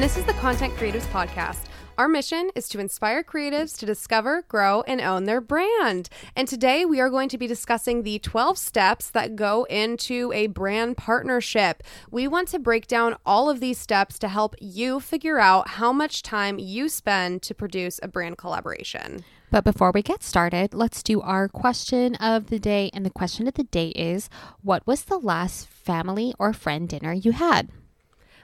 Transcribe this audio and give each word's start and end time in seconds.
and 0.00 0.08
this 0.08 0.16
is 0.16 0.24
the 0.24 0.32
Content 0.32 0.74
Creatives 0.76 1.04
Podcast. 1.08 1.66
Our 1.98 2.08
mission 2.08 2.48
is 2.54 2.70
to 2.70 2.78
inspire 2.78 3.22
creatives 3.22 3.76
to 3.76 3.84
discover, 3.84 4.46
grow, 4.48 4.80
and 4.86 4.98
own 4.98 5.24
their 5.24 5.42
brand. 5.42 6.08
And 6.34 6.48
today 6.48 6.86
we 6.86 7.00
are 7.00 7.10
going 7.10 7.28
to 7.28 7.36
be 7.36 7.46
discussing 7.46 8.02
the 8.02 8.18
12 8.18 8.56
steps 8.56 9.10
that 9.10 9.36
go 9.36 9.64
into 9.64 10.32
a 10.32 10.46
brand 10.46 10.96
partnership. 10.96 11.82
We 12.10 12.26
want 12.26 12.48
to 12.48 12.58
break 12.58 12.86
down 12.86 13.18
all 13.26 13.50
of 13.50 13.60
these 13.60 13.76
steps 13.76 14.18
to 14.20 14.28
help 14.28 14.54
you 14.58 15.00
figure 15.00 15.38
out 15.38 15.68
how 15.68 15.92
much 15.92 16.22
time 16.22 16.58
you 16.58 16.88
spend 16.88 17.42
to 17.42 17.54
produce 17.54 18.00
a 18.02 18.08
brand 18.08 18.38
collaboration. 18.38 19.22
But 19.50 19.64
before 19.64 19.92
we 19.92 20.00
get 20.00 20.22
started, 20.22 20.72
let's 20.72 21.02
do 21.02 21.20
our 21.20 21.46
question 21.46 22.14
of 22.14 22.46
the 22.46 22.58
day. 22.58 22.88
And 22.94 23.04
the 23.04 23.10
question 23.10 23.46
of 23.46 23.52
the 23.52 23.64
day 23.64 23.88
is 23.88 24.30
What 24.62 24.86
was 24.86 25.02
the 25.02 25.18
last 25.18 25.68
family 25.68 26.32
or 26.38 26.54
friend 26.54 26.88
dinner 26.88 27.12
you 27.12 27.32
had? 27.32 27.68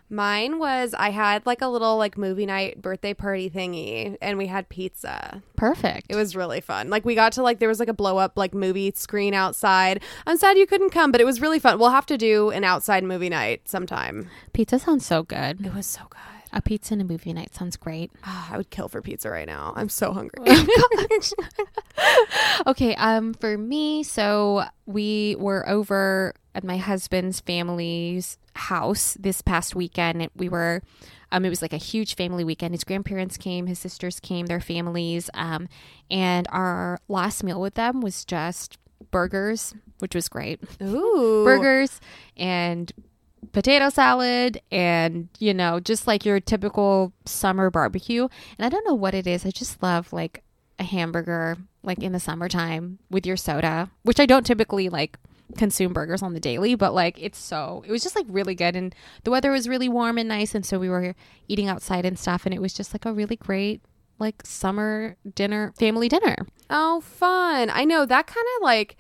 Mine 0.09 0.59
was 0.59 0.95
I 0.97 1.11
had 1.11 1.45
like 1.47 1.63
a 1.63 1.67
little 1.67 1.97
like 1.97 2.17
movie 2.17 2.47
night 2.47 2.81
birthday 2.81 3.13
party 3.13 3.51
thingy 3.51 4.17
and 4.23 4.39
we 4.39 4.47
had 4.47 4.69
pizza. 4.69 5.43
Perfect. 5.57 6.07
It 6.09 6.17
was 6.17 6.37
really 6.37 6.61
fun. 6.61 6.91
Like 6.91 7.05
we 7.05 7.15
got 7.15 7.33
to 7.33 7.43
like 7.43 7.59
there 7.59 7.69
was 7.69 7.81
like 7.81 7.89
a 7.89 7.95
blow 7.95 8.19
up 8.19 8.37
like 8.37 8.55
movie 8.55 8.93
screen 8.95 9.35
outside. 9.35 10.03
I'm 10.27 10.37
sad 10.37 10.57
you 10.57 10.67
couldn't 10.67 10.91
come, 10.91 11.11
but 11.11 11.21
it 11.21 11.25
was 11.25 11.41
really 11.41 11.59
fun. 11.59 11.79
We'll 11.79 11.91
have 11.91 12.07
to 12.07 12.19
do 12.19 12.51
an 12.51 12.63
outside 12.63 13.03
movie 13.03 13.29
night 13.29 13.69
sometime. 13.69 14.31
Pizza 14.53 14.79
sounds 14.79 15.05
so 15.05 15.23
good. 15.23 15.65
It 15.65 15.75
was 15.75 15.87
so 15.87 16.03
good. 16.09 16.36
A 16.57 16.63
pizza 16.63 16.95
and 16.95 17.03
a 17.03 17.05
movie 17.05 17.35
night 17.35 17.55
sounds 17.55 17.77
great. 17.77 18.11
Ah, 18.25 18.49
I 18.53 18.57
would 18.57 18.71
kill 18.71 18.89
for 18.89 19.03
pizza 19.03 19.31
right 19.31 19.47
now. 19.47 19.73
I'm 19.77 19.89
so 19.89 20.13
hungry. 20.13 20.45
okay, 22.67 22.95
um 22.97 23.35
for 23.35 23.57
me, 23.59 24.03
so 24.03 24.65
we 24.87 25.37
were 25.39 25.69
over 25.69 26.35
at 26.55 26.65
my 26.65 26.79
husband's 26.79 27.41
family's 27.41 28.39
house 28.55 29.17
this 29.21 29.43
past 29.43 29.77
weekend. 29.77 30.29
We 30.35 30.49
were 30.49 30.83
um, 31.33 31.45
it 31.45 31.51
was 31.51 31.61
like 31.61 31.73
a 31.73 31.79
huge 31.79 32.15
family 32.15 32.45
weekend. 32.45 32.73
His 32.73 32.85
grandparents 32.85 33.37
came, 33.37 33.67
his 33.67 33.79
sisters 33.79 34.21
came, 34.21 34.47
their 34.47 34.61
families, 34.61 35.29
um, 35.35 35.69
and 36.11 36.47
our 36.51 36.99
last 37.09 37.45
meal 37.45 37.61
with 37.61 37.75
them 37.75 38.01
was 38.01 38.25
just 38.25 38.79
burgers, 39.11 39.75
which 39.99 40.15
was 40.15 40.29
great. 40.29 40.61
Ooh. 40.83 41.43
Burgers 41.45 42.01
and 42.37 42.93
potato 43.53 43.89
salad 43.89 44.61
and 44.71 45.29
you 45.39 45.55
know 45.55 45.81
just 45.81 46.07
like 46.07 46.25
your 46.25 46.41
typical 46.41 47.13
summer 47.25 47.71
barbecue. 47.71 48.29
And 48.59 48.67
i 48.67 48.69
don't 48.69 48.87
know 48.87 48.95
what 48.95 49.15
it 49.15 49.27
is. 49.27 49.47
I 49.47 49.51
just 49.51 49.83
love 49.83 50.13
like 50.13 50.43
a 50.79 50.85
hamburger 50.85 51.57
like 51.83 52.03
in 52.03 52.13
the 52.13 52.21
summertime 52.21 52.99
with 53.11 53.25
your 53.25 53.37
soda 53.37 53.91
which 54.03 54.21
i 54.21 54.27
don't 54.27 54.45
typically 54.45 54.91
like 54.91 55.17
consume 55.57 55.93
burgers 55.93 56.23
on 56.23 56.35
the 56.35 56.41
daily 56.41 56.75
but 56.75 56.93
like 56.93 57.21
it's 57.23 57.39
so 57.39 57.85
it 57.87 57.93
was 57.93 58.03
just 58.03 58.17
like 58.17 58.27
really 58.29 58.55
good. 58.55 58.77
And 58.77 58.95
the 59.25 59.31
weather 59.31 59.51
was 59.51 59.69
really 59.69 59.89
warm 59.89 60.19
and 60.19 60.29
nice. 60.29 60.55
And 60.55 60.65
so 60.65 60.79
we 60.79 60.89
were 60.89 61.15
eating 61.49 61.69
outside 61.69 62.05
and 62.05 62.19
stuff. 62.19 62.47
And 62.47 62.55
it 62.55 62.61
was 62.61 62.75
just 62.75 62.93
like 62.95 63.05
a 63.05 63.13
really 63.13 63.37
great 63.37 63.83
like 64.19 64.45
summer 64.45 65.17
dinner 65.35 65.73
family 65.79 66.09
dinner. 66.09 66.37
Oh, 66.71 67.01
fun. 67.01 67.71
I 67.71 67.85
know. 67.85 68.07
That 68.07 68.27
kind 68.27 68.47
of 68.57 68.63
like 68.63 68.97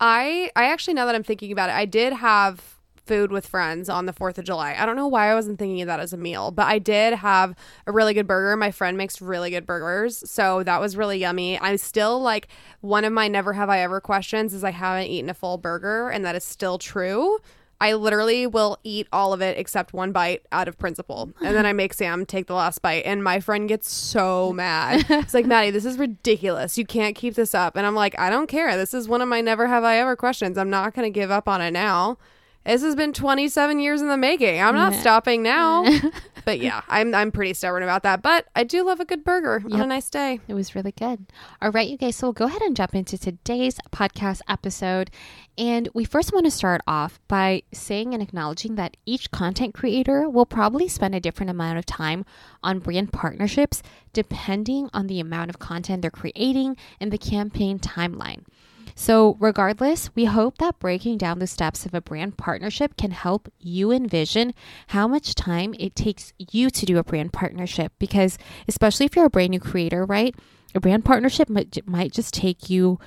I 0.00 0.50
I 0.54 0.66
actually 0.66 0.94
now 0.94 1.06
that 1.06 1.14
I'm 1.14 1.22
thinking 1.22 1.52
about 1.52 1.70
it, 1.70 1.74
I 1.74 1.84
did 1.86 2.12
have 2.14 2.73
food 3.06 3.30
with 3.30 3.46
friends 3.46 3.88
on 3.88 4.06
the 4.06 4.12
4th 4.12 4.38
of 4.38 4.44
July. 4.44 4.76
I 4.78 4.86
don't 4.86 4.96
know 4.96 5.08
why 5.08 5.30
I 5.30 5.34
wasn't 5.34 5.58
thinking 5.58 5.82
of 5.82 5.86
that 5.86 6.00
as 6.00 6.12
a 6.12 6.16
meal, 6.16 6.50
but 6.50 6.66
I 6.66 6.78
did 6.78 7.14
have 7.14 7.54
a 7.86 7.92
really 7.92 8.14
good 8.14 8.26
burger. 8.26 8.56
My 8.56 8.70
friend 8.70 8.96
makes 8.96 9.20
really 9.20 9.50
good 9.50 9.66
burgers, 9.66 10.28
so 10.30 10.62
that 10.62 10.80
was 10.80 10.96
really 10.96 11.18
yummy. 11.18 11.58
I'm 11.60 11.78
still 11.78 12.20
like 12.20 12.48
one 12.80 13.04
of 13.04 13.12
my 13.12 13.28
never 13.28 13.52
have 13.52 13.68
I 13.68 13.80
ever 13.80 14.00
questions 14.00 14.54
is 14.54 14.64
I 14.64 14.70
haven't 14.70 15.06
eaten 15.06 15.30
a 15.30 15.34
full 15.34 15.58
burger 15.58 16.10
and 16.10 16.24
that 16.24 16.34
is 16.34 16.44
still 16.44 16.78
true. 16.78 17.38
I 17.80 17.92
literally 17.94 18.46
will 18.46 18.78
eat 18.82 19.08
all 19.12 19.32
of 19.32 19.42
it 19.42 19.58
except 19.58 19.92
one 19.92 20.12
bite 20.12 20.46
out 20.52 20.68
of 20.68 20.78
principle. 20.78 21.32
And 21.42 21.54
then 21.54 21.66
I 21.66 21.72
make 21.74 21.92
Sam 21.92 22.24
take 22.24 22.46
the 22.46 22.54
last 22.54 22.80
bite. 22.80 23.02
And 23.04 23.22
my 23.22 23.40
friend 23.40 23.68
gets 23.68 23.90
so 23.90 24.52
mad. 24.52 25.04
It's 25.10 25.34
like, 25.34 25.46
Maddy, 25.46 25.70
this 25.70 25.84
is 25.84 25.98
ridiculous. 25.98 26.78
You 26.78 26.86
can't 26.86 27.16
keep 27.16 27.34
this 27.34 27.54
up. 27.54 27.76
And 27.76 27.86
I'm 27.86 27.94
like, 27.94 28.18
I 28.18 28.30
don't 28.30 28.46
care. 28.46 28.76
This 28.76 28.94
is 28.94 29.08
one 29.08 29.20
of 29.20 29.28
my 29.28 29.40
never 29.40 29.66
have 29.66 29.84
I 29.84 29.98
ever 29.98 30.16
questions. 30.16 30.56
I'm 30.56 30.70
not 30.70 30.94
going 30.94 31.04
to 31.04 31.10
give 31.10 31.30
up 31.30 31.48
on 31.48 31.60
it 31.60 31.72
now. 31.72 32.16
This 32.64 32.82
has 32.82 32.96
been 32.96 33.12
27 33.12 33.78
years 33.78 34.00
in 34.00 34.08
the 34.08 34.16
making. 34.16 34.60
I'm 34.60 34.74
not 34.74 34.94
stopping 34.94 35.42
now. 35.42 35.84
but 36.46 36.60
yeah, 36.60 36.80
I'm 36.88 37.14
I'm 37.14 37.30
pretty 37.30 37.52
stubborn 37.52 37.82
about 37.82 38.02
that. 38.04 38.22
But 38.22 38.46
I 38.56 38.64
do 38.64 38.84
love 38.84 39.00
a 39.00 39.04
good 39.04 39.22
burger 39.22 39.62
on 39.70 39.80
a 39.80 39.86
nice 39.86 40.08
day. 40.08 40.40
It 40.48 40.54
was 40.54 40.74
really 40.74 40.92
good. 40.92 41.26
All 41.60 41.70
right, 41.70 41.88
you 41.88 41.98
guys. 41.98 42.16
So 42.16 42.28
we'll 42.28 42.32
go 42.32 42.46
ahead 42.46 42.62
and 42.62 42.74
jump 42.74 42.94
into 42.94 43.18
today's 43.18 43.78
podcast 43.92 44.40
episode. 44.48 45.10
And 45.56 45.88
we 45.94 46.04
first 46.04 46.32
want 46.32 46.46
to 46.46 46.50
start 46.50 46.80
off 46.86 47.20
by 47.28 47.62
saying 47.72 48.14
and 48.14 48.22
acknowledging 48.22 48.76
that 48.76 48.96
each 49.06 49.30
content 49.30 49.74
creator 49.74 50.28
will 50.28 50.46
probably 50.46 50.88
spend 50.88 51.14
a 51.14 51.20
different 51.20 51.50
amount 51.50 51.78
of 51.78 51.86
time 51.86 52.24
on 52.62 52.78
brand 52.80 53.12
partnerships 53.12 53.82
depending 54.12 54.88
on 54.92 55.06
the 55.06 55.20
amount 55.20 55.50
of 55.50 55.58
content 55.58 56.02
they're 56.02 56.10
creating 56.10 56.76
and 56.98 57.12
the 57.12 57.18
campaign 57.18 57.78
timeline. 57.78 58.44
So, 58.94 59.36
regardless, 59.40 60.14
we 60.14 60.26
hope 60.26 60.58
that 60.58 60.78
breaking 60.78 61.18
down 61.18 61.40
the 61.40 61.46
steps 61.46 61.84
of 61.84 61.94
a 61.94 62.00
brand 62.00 62.36
partnership 62.36 62.96
can 62.96 63.10
help 63.10 63.48
you 63.58 63.90
envision 63.90 64.54
how 64.88 65.08
much 65.08 65.34
time 65.34 65.74
it 65.78 65.96
takes 65.96 66.32
you 66.38 66.70
to 66.70 66.86
do 66.86 66.98
a 66.98 67.04
brand 67.04 67.32
partnership. 67.32 67.92
Because, 67.98 68.38
especially 68.68 69.06
if 69.06 69.16
you're 69.16 69.26
a 69.26 69.30
brand 69.30 69.50
new 69.50 69.60
creator, 69.60 70.04
right? 70.04 70.34
A 70.74 70.80
brand 70.80 71.04
partnership 71.04 71.48
might, 71.48 71.76
might 71.86 72.12
just 72.12 72.34
take 72.34 72.70
you 72.70 72.98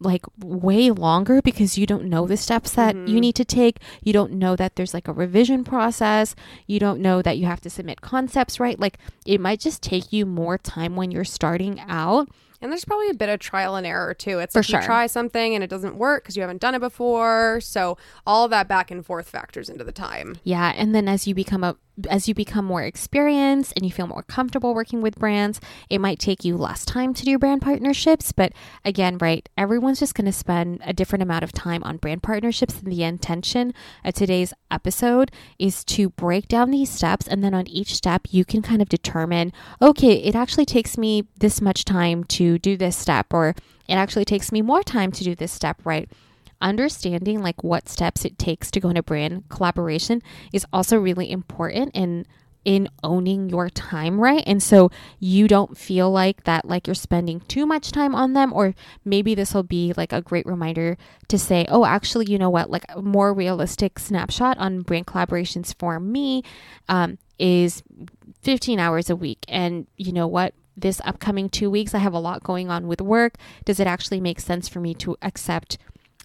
like 0.00 0.24
way 0.38 0.90
longer 0.90 1.40
because 1.40 1.78
you 1.78 1.86
don't 1.86 2.04
know 2.04 2.26
the 2.26 2.36
steps 2.36 2.72
that 2.72 2.94
you 2.94 3.02
mm-hmm. 3.02 3.18
need 3.18 3.34
to 3.36 3.44
take. 3.44 3.78
You 4.02 4.12
don't 4.12 4.32
know 4.32 4.56
that 4.56 4.76
there's 4.76 4.94
like 4.94 5.08
a 5.08 5.12
revision 5.12 5.64
process. 5.64 6.34
You 6.66 6.78
don't 6.78 7.00
know 7.00 7.22
that 7.22 7.38
you 7.38 7.46
have 7.46 7.60
to 7.62 7.70
submit 7.70 8.00
concepts, 8.00 8.58
right? 8.58 8.78
Like 8.78 8.98
it 9.26 9.40
might 9.40 9.60
just 9.60 9.82
take 9.82 10.12
you 10.12 10.26
more 10.26 10.58
time 10.58 10.96
when 10.96 11.10
you're 11.10 11.24
starting 11.24 11.80
out. 11.80 12.28
And 12.60 12.70
there's 12.70 12.84
probably 12.84 13.10
a 13.10 13.14
bit 13.14 13.28
of 13.28 13.40
trial 13.40 13.76
and 13.76 13.86
error 13.86 14.14
too. 14.14 14.38
It's 14.38 14.52
For 14.52 14.60
like 14.60 14.66
sure. 14.66 14.80
you 14.80 14.86
try 14.86 15.06
something 15.06 15.54
and 15.54 15.62
it 15.62 15.70
doesn't 15.70 15.96
work 15.96 16.22
because 16.24 16.36
you 16.36 16.42
haven't 16.42 16.60
done 16.60 16.74
it 16.74 16.80
before. 16.80 17.60
So 17.60 17.96
all 18.26 18.48
that 18.48 18.68
back 18.68 18.90
and 18.90 19.04
forth 19.04 19.28
factors 19.28 19.68
into 19.68 19.84
the 19.84 19.92
time. 19.92 20.38
Yeah, 20.44 20.72
and 20.76 20.94
then 20.94 21.08
as 21.08 21.26
you 21.26 21.34
become 21.34 21.64
a 21.64 21.76
as 22.10 22.26
you 22.26 22.34
become 22.34 22.64
more 22.64 22.82
experienced 22.82 23.72
and 23.76 23.84
you 23.84 23.92
feel 23.92 24.08
more 24.08 24.24
comfortable 24.24 24.74
working 24.74 25.00
with 25.00 25.18
brands, 25.18 25.60
it 25.88 26.00
might 26.00 26.18
take 26.18 26.44
you 26.44 26.56
less 26.56 26.84
time 26.84 27.14
to 27.14 27.24
do 27.24 27.38
brand 27.38 27.62
partnerships, 27.62 28.32
but 28.32 28.52
again, 28.84 29.16
right, 29.18 29.48
everyone's 29.56 30.00
just 30.00 30.14
going 30.14 30.24
to 30.24 30.32
spend 30.32 30.80
a 30.84 30.92
different 30.92 31.22
amount 31.22 31.44
of 31.44 31.52
time 31.52 31.84
on 31.84 31.98
brand 31.98 32.20
partnerships 32.20 32.80
and 32.80 32.90
the 32.90 33.04
intention 33.04 33.72
of 34.04 34.12
today's 34.14 34.52
episode 34.72 35.30
is 35.58 35.84
to 35.84 36.10
break 36.10 36.48
down 36.48 36.72
these 36.72 36.90
steps 36.90 37.28
and 37.28 37.44
then 37.44 37.54
on 37.54 37.68
each 37.68 37.94
step 37.94 38.22
you 38.30 38.44
can 38.44 38.60
kind 38.60 38.82
of 38.82 38.88
determine, 38.88 39.52
okay, 39.80 40.14
it 40.14 40.34
actually 40.34 40.66
takes 40.66 40.98
me 40.98 41.22
this 41.38 41.60
much 41.60 41.84
time 41.84 42.24
to 42.24 42.43
do 42.58 42.76
this 42.76 42.96
step 42.96 43.32
or 43.32 43.54
it 43.88 43.94
actually 43.94 44.24
takes 44.24 44.50
me 44.50 44.62
more 44.62 44.82
time 44.82 45.12
to 45.12 45.24
do 45.24 45.34
this 45.34 45.52
step, 45.52 45.80
right? 45.84 46.08
understanding 46.64 47.42
like 47.42 47.62
what 47.62 47.88
steps 47.88 48.24
it 48.24 48.38
takes 48.38 48.70
to 48.70 48.80
go 48.80 48.88
into 48.88 49.02
brand 49.02 49.48
collaboration 49.50 50.22
is 50.52 50.66
also 50.72 50.98
really 50.98 51.30
important 51.30 51.90
in 51.94 52.26
in 52.64 52.88
owning 53.02 53.50
your 53.50 53.68
time 53.68 54.18
right? 54.18 54.42
And 54.46 54.62
so 54.62 54.90
you 55.20 55.46
don't 55.46 55.76
feel 55.76 56.10
like 56.10 56.44
that 56.44 56.64
like 56.64 56.86
you're 56.86 56.94
spending 56.94 57.40
too 57.40 57.66
much 57.66 57.92
time 57.92 58.14
on 58.14 58.32
them 58.32 58.54
or 58.54 58.74
maybe 59.04 59.34
this 59.34 59.52
will 59.52 59.62
be 59.62 59.92
like 59.98 60.14
a 60.14 60.22
great 60.22 60.46
reminder 60.46 60.96
to 61.28 61.38
say 61.38 61.66
oh 61.68 61.84
actually 61.84 62.24
you 62.30 62.38
know 62.38 62.48
what? 62.48 62.70
Like 62.70 62.86
a 62.88 63.02
more 63.02 63.34
realistic 63.34 63.98
snapshot 63.98 64.56
on 64.56 64.80
brand 64.80 65.06
collaborations 65.06 65.74
for 65.78 66.00
me 66.00 66.42
um, 66.88 67.18
is 67.38 67.82
15 68.40 68.78
hours 68.78 69.10
a 69.10 69.16
week. 69.16 69.44
And 69.46 69.86
you 69.98 70.12
know 70.12 70.26
what 70.26 70.54
this 70.76 71.00
upcoming 71.04 71.48
two 71.48 71.70
weeks 71.70 71.94
i 71.94 71.98
have 71.98 72.14
a 72.14 72.18
lot 72.18 72.42
going 72.42 72.70
on 72.70 72.86
with 72.86 73.00
work 73.00 73.34
does 73.64 73.78
it 73.78 73.86
actually 73.86 74.20
make 74.20 74.40
sense 74.40 74.68
for 74.68 74.80
me 74.80 74.94
to 74.94 75.16
accept 75.22 75.78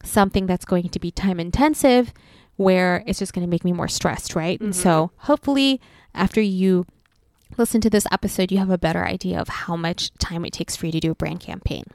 something 0.03 0.45
that's 0.45 0.65
going 0.65 0.89
to 0.89 0.99
be 0.99 1.11
time 1.11 1.39
intensive 1.39 2.13
where 2.59 3.03
it's 3.07 3.19
just 3.19 3.33
going 3.33 3.45
to 3.45 3.49
make 3.49 3.63
me 3.63 3.71
more 3.71 3.87
stressed, 3.87 4.35
right? 4.35 4.59
And 4.59 4.75
so 4.75 4.89
mm-hmm. 4.89 5.25
hopefully 5.27 5.79
after 6.13 6.41
you 6.41 6.85
listen 7.57 7.79
to 7.79 7.89
this 7.89 8.05
episode, 8.11 8.51
you 8.51 8.57
have 8.57 8.69
a 8.69 8.77
better 8.77 9.05
idea 9.05 9.39
of 9.39 9.47
how 9.47 9.77
much 9.77 10.13
time 10.15 10.43
it 10.43 10.51
takes 10.51 10.75
for 10.75 10.85
you 10.85 10.91
to 10.91 10.99
do 10.99 11.11
a 11.11 11.15
brand 11.15 11.39
campaign. 11.39 11.85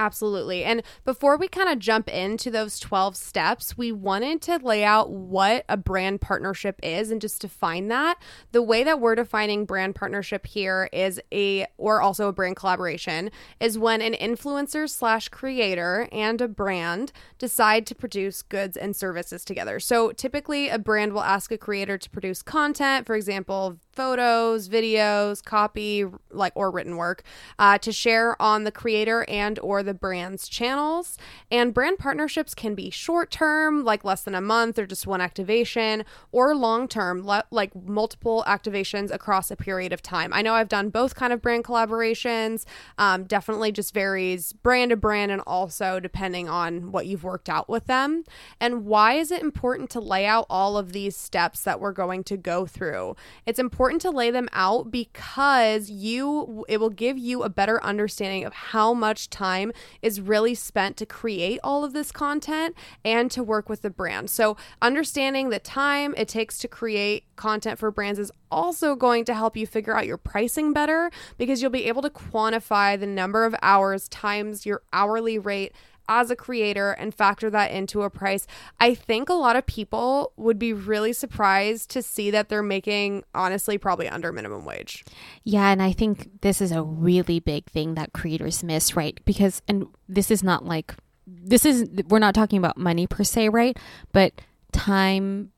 Absolutely. 0.00 0.64
And 0.64 0.82
before 1.04 1.36
we 1.36 1.46
kind 1.46 1.68
of 1.68 1.78
jump 1.78 2.08
into 2.08 2.50
those 2.50 2.78
12 2.78 3.16
steps, 3.16 3.76
we 3.76 3.92
wanted 3.92 4.40
to 4.40 4.56
lay 4.56 4.82
out 4.82 5.10
what 5.10 5.66
a 5.68 5.76
brand 5.76 6.22
partnership 6.22 6.80
is 6.82 7.10
and 7.10 7.20
just 7.20 7.42
define 7.42 7.88
that. 7.88 8.16
The 8.52 8.62
way 8.62 8.82
that 8.82 8.98
we're 8.98 9.14
defining 9.14 9.66
brand 9.66 9.94
partnership 9.94 10.46
here 10.46 10.88
is 10.90 11.20
a, 11.30 11.66
or 11.76 12.00
also 12.00 12.28
a 12.28 12.32
brand 12.32 12.56
collaboration, 12.56 13.30
is 13.60 13.78
when 13.78 14.00
an 14.00 14.14
influencer 14.14 14.88
slash 14.88 15.28
creator 15.28 16.08
and 16.12 16.40
a 16.40 16.48
brand 16.48 17.12
decide 17.38 17.86
to 17.88 17.94
produce 17.94 18.40
goods 18.40 18.78
and 18.78 18.96
services 18.96 19.44
together. 19.44 19.78
So 19.78 20.12
typically, 20.12 20.70
a 20.70 20.78
brand 20.78 21.12
will 21.12 21.20
ask 21.20 21.52
a 21.52 21.58
creator 21.58 21.98
to 21.98 22.08
produce 22.08 22.40
content, 22.40 23.06
for 23.06 23.16
example, 23.16 23.76
photos, 23.92 24.68
videos, 24.68 25.42
copy, 25.42 26.04
like 26.30 26.52
or 26.54 26.70
written 26.70 26.96
work 26.96 27.22
uh, 27.58 27.78
to 27.78 27.92
share 27.92 28.40
on 28.40 28.64
the 28.64 28.70
creator 28.70 29.24
and 29.28 29.58
or 29.60 29.82
the 29.82 29.94
brand's 29.94 30.48
channels. 30.48 31.18
And 31.50 31.74
brand 31.74 31.98
partnerships 31.98 32.54
can 32.54 32.74
be 32.74 32.90
short 32.90 33.30
term, 33.30 33.84
like 33.84 34.04
less 34.04 34.22
than 34.22 34.34
a 34.34 34.40
month 34.40 34.78
or 34.78 34.86
just 34.86 35.06
one 35.06 35.20
activation, 35.20 36.04
or 36.32 36.54
long 36.54 36.88
term, 36.88 37.26
le- 37.26 37.44
like 37.50 37.74
multiple 37.74 38.44
activations 38.46 39.10
across 39.10 39.50
a 39.50 39.56
period 39.56 39.92
of 39.92 40.02
time. 40.02 40.32
I 40.32 40.42
know 40.42 40.54
I've 40.54 40.68
done 40.68 40.90
both 40.90 41.14
kind 41.14 41.32
of 41.32 41.42
brand 41.42 41.64
collaborations. 41.64 42.64
Um, 42.98 43.24
definitely 43.24 43.72
just 43.72 43.92
varies 43.92 44.52
brand 44.52 44.90
to 44.90 44.96
brand 44.96 45.32
and 45.32 45.42
also 45.46 46.00
depending 46.00 46.48
on 46.48 46.92
what 46.92 47.06
you've 47.06 47.24
worked 47.24 47.48
out 47.48 47.68
with 47.68 47.86
them. 47.86 48.24
And 48.60 48.86
why 48.86 49.14
is 49.14 49.30
it 49.30 49.42
important 49.42 49.90
to 49.90 50.00
lay 50.00 50.26
out 50.26 50.46
all 50.48 50.76
of 50.76 50.92
these 50.92 51.16
steps 51.16 51.62
that 51.62 51.80
we're 51.80 51.92
going 51.92 52.24
to 52.24 52.36
go 52.36 52.66
through? 52.66 53.16
It's 53.46 53.58
important 53.58 53.79
to 53.88 54.10
lay 54.10 54.30
them 54.30 54.48
out 54.52 54.90
because 54.90 55.88
you 55.88 56.66
it 56.68 56.78
will 56.78 56.90
give 56.90 57.16
you 57.16 57.42
a 57.42 57.48
better 57.48 57.82
understanding 57.82 58.44
of 58.44 58.52
how 58.52 58.92
much 58.92 59.30
time 59.30 59.72
is 60.02 60.20
really 60.20 60.54
spent 60.54 60.98
to 60.98 61.06
create 61.06 61.58
all 61.64 61.82
of 61.82 61.94
this 61.94 62.12
content 62.12 62.76
and 63.06 63.30
to 63.30 63.42
work 63.42 63.70
with 63.70 63.80
the 63.80 63.88
brand. 63.88 64.28
So, 64.28 64.56
understanding 64.82 65.48
the 65.48 65.58
time 65.58 66.14
it 66.18 66.28
takes 66.28 66.58
to 66.58 66.68
create 66.68 67.24
content 67.36 67.78
for 67.78 67.90
brands 67.90 68.18
is 68.18 68.30
also 68.50 68.94
going 68.94 69.24
to 69.24 69.34
help 69.34 69.56
you 69.56 69.66
figure 69.66 69.96
out 69.96 70.06
your 70.06 70.18
pricing 70.18 70.74
better 70.74 71.10
because 71.38 71.62
you'll 71.62 71.70
be 71.70 71.86
able 71.86 72.02
to 72.02 72.10
quantify 72.10 73.00
the 73.00 73.06
number 73.06 73.46
of 73.46 73.54
hours 73.62 74.08
times 74.08 74.66
your 74.66 74.82
hourly 74.92 75.38
rate 75.38 75.72
as 76.10 76.28
a 76.28 76.36
creator 76.36 76.90
and 76.90 77.14
factor 77.14 77.48
that 77.48 77.70
into 77.70 78.02
a 78.02 78.10
price. 78.10 78.46
I 78.80 78.94
think 78.94 79.28
a 79.28 79.34
lot 79.34 79.54
of 79.54 79.64
people 79.64 80.32
would 80.36 80.58
be 80.58 80.72
really 80.72 81.12
surprised 81.12 81.88
to 81.90 82.02
see 82.02 82.32
that 82.32 82.48
they're 82.48 82.64
making, 82.64 83.22
honestly, 83.32 83.78
probably 83.78 84.08
under 84.08 84.32
minimum 84.32 84.64
wage. 84.64 85.04
Yeah, 85.44 85.70
and 85.70 85.80
I 85.80 85.92
think 85.92 86.42
this 86.42 86.60
is 86.60 86.72
a 86.72 86.82
really 86.82 87.38
big 87.38 87.70
thing 87.70 87.94
that 87.94 88.12
creators 88.12 88.64
miss, 88.64 88.96
right? 88.96 89.18
Because, 89.24 89.62
and 89.68 89.86
this 90.08 90.32
is 90.32 90.42
not 90.42 90.66
like, 90.66 90.94
this 91.26 91.64
is, 91.64 91.88
we're 92.08 92.18
not 92.18 92.34
talking 92.34 92.58
about 92.58 92.76
money 92.76 93.06
per 93.06 93.22
se, 93.22 93.48
right? 93.50 93.78
But 94.12 94.32
time 94.72 95.52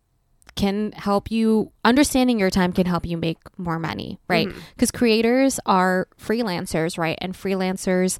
can 0.54 0.93
help 0.93 1.31
you 1.31 1.72
understanding 1.82 2.38
your 2.38 2.50
time 2.50 2.75
can 2.75 2.84
help 2.84 3.06
you 3.06 3.16
make 3.16 3.38
more 3.56 3.78
money 3.78 4.19
right 4.28 4.49
mm-hmm. 4.49 4.58
because 4.75 4.90
creators 4.90 5.58
are 5.64 6.06
freelancers 6.20 6.99
right 6.99 7.16
and 7.22 7.32
freelancers 7.32 8.19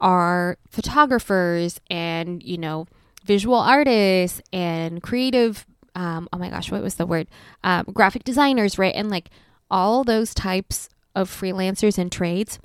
are 0.00 0.56
photographers 0.68 1.80
and 1.90 2.42
you 2.42 2.58
know 2.58 2.86
visual 3.24 3.58
artists 3.58 4.40
and 4.52 5.02
creative 5.02 5.66
um, 5.94 6.28
oh 6.32 6.38
my 6.38 6.48
gosh 6.48 6.70
what 6.70 6.82
was 6.82 6.94
the 6.94 7.06
word? 7.06 7.28
Um, 7.64 7.84
graphic 7.92 8.24
designers 8.24 8.78
right? 8.78 8.94
And 8.94 9.10
like 9.10 9.30
all 9.70 10.04
those 10.04 10.32
types 10.32 10.88
of 11.14 11.30
freelancers 11.30 11.98
and 11.98 12.10
trades 12.10 12.58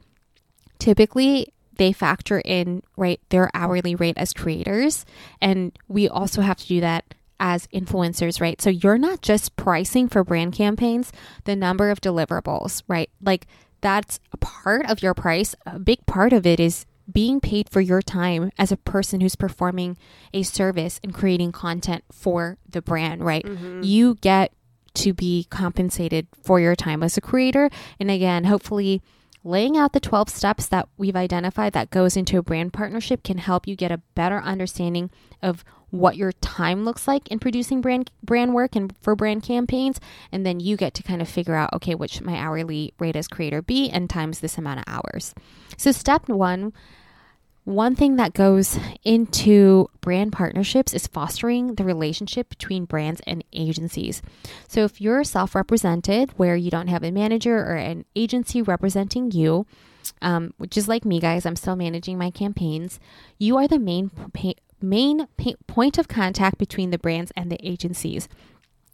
typically 0.80 1.48
they 1.78 1.92
factor 1.92 2.40
in 2.46 2.84
right 2.98 3.20
their 3.30 3.50
hourly 3.56 3.96
rate 3.96 4.18
as 4.18 4.34
creators. 4.34 5.06
And 5.42 5.72
we 5.88 6.08
also 6.08 6.42
have 6.42 6.58
to 6.58 6.68
do 6.68 6.82
that 6.82 7.16
as 7.40 7.68
influencers 7.68 8.40
right? 8.40 8.62
So 8.62 8.70
you're 8.70 9.00
not 9.00 9.22
just 9.22 9.56
pricing 9.56 10.08
for 10.08 10.24
brand 10.24 10.54
campaigns 10.54 11.12
the 11.46 11.56
number 11.56 11.90
of 11.90 12.02
deliverables 12.02 12.84
right? 12.88 13.10
Like 13.22 13.48
that's 13.82 14.20
a 14.32 14.38
part 14.38 14.90
of 14.90 15.02
your 15.02 15.14
price. 15.14 15.56
A 15.66 15.80
big 15.80 16.06
part 16.06 16.32
of 16.32 16.46
it 16.46 16.60
is 16.60 16.86
being 17.12 17.40
paid 17.40 17.70
for 17.70 17.82
your 17.82 18.02
time 18.02 18.52
as 18.58 18.72
a 18.72 18.78
person 18.78 19.22
who's 19.22 19.36
performing 19.36 19.98
a 20.34 20.44
service 20.44 21.00
and 21.04 21.14
creating 21.14 21.52
content 21.52 22.04
for 22.12 22.58
the 22.70 22.82
brand 22.82 23.24
right? 23.24 23.46
Mm-hmm. 23.46 23.84
You 23.84 24.16
get 24.16 24.54
to 24.96 25.14
be 25.14 25.48
compensated 25.50 26.28
for 26.44 26.60
your 26.60 26.76
time 26.76 27.04
as 27.04 27.18
a 27.18 27.22
creator. 27.22 27.70
And 28.00 28.10
again 28.10 28.46
hopefully 28.46 29.02
laying 29.44 29.76
out 29.78 29.94
the 29.94 30.00
12 30.00 30.30
steps 30.30 30.68
that 30.68 30.88
we've 30.98 31.16
identified 31.16 31.74
that 31.74 31.90
goes 31.90 32.16
into 32.16 32.38
a 32.38 32.44
brand 32.44 32.72
partnership 32.72 33.24
can 33.24 33.38
help 33.38 33.68
you 33.68 33.76
get 33.76 33.92
a 33.92 34.02
better 34.16 34.40
understanding 34.40 35.10
of 35.42 35.66
what 35.94 36.18
your 36.18 36.32
time 36.32 36.84
looks 36.84 37.08
like 37.08 37.28
in 37.28 37.38
producing 37.38 37.80
brand 37.80 38.10
brand 38.24 38.52
work 38.52 38.76
and 38.76 38.96
for 39.00 39.16
brand 39.16 39.44
campaigns 39.44 40.00
and 40.32 40.44
then 40.44 40.60
you 40.60 40.76
get 40.76 40.92
to 40.96 41.04
kind 41.04 41.22
of 41.22 41.30
figure 41.30 41.54
out 41.54 41.72
okay 41.72 41.94
which 41.94 42.20
my 42.20 42.36
hourly 42.36 42.92
rate 42.98 43.16
as 43.16 43.28
creator 43.28 43.62
be 43.62 43.92
and 43.92 44.10
times 44.10 44.40
this 44.40 44.58
amount 44.58 44.80
of 44.80 44.86
hours 44.88 45.36
so 45.78 45.92
step 45.92 46.28
1 46.28 46.74
one 47.66 47.96
thing 47.96 48.16
that 48.16 48.34
goes 48.34 48.78
into 49.04 49.88
brand 50.02 50.34
partnerships 50.34 50.96
is 50.96 51.06
fostering 51.06 51.76
the 51.76 51.86
relationship 51.86 52.50
between 52.50 52.84
brands 52.84 53.22
and 53.26 53.42
agencies. 53.54 54.22
So, 54.68 54.84
if 54.84 55.00
you're 55.00 55.24
self 55.24 55.56
represented, 55.56 56.32
where 56.36 56.58
you 56.58 56.70
don't 56.70 56.90
have 56.90 57.06
a 57.06 57.12
manager 57.12 57.56
or 57.56 57.76
an 57.76 58.04
agency 58.18 58.62
representing 58.62 59.32
you, 59.32 59.66
um, 60.22 60.54
which 60.58 60.76
is 60.76 60.90
like 60.90 61.06
me, 61.06 61.22
guys, 61.22 61.46
I'm 61.46 61.56
still 61.56 61.78
managing 61.78 62.18
my 62.18 62.32
campaigns, 62.32 63.00
you 63.38 63.56
are 63.56 63.68
the 63.70 63.80
main, 63.80 64.12
main 64.84 65.28
point 65.68 65.98
of 65.98 66.08
contact 66.08 66.58
between 66.58 66.92
the 66.92 66.98
brands 66.98 67.32
and 67.36 67.52
the 67.52 67.68
agencies. 67.68 68.28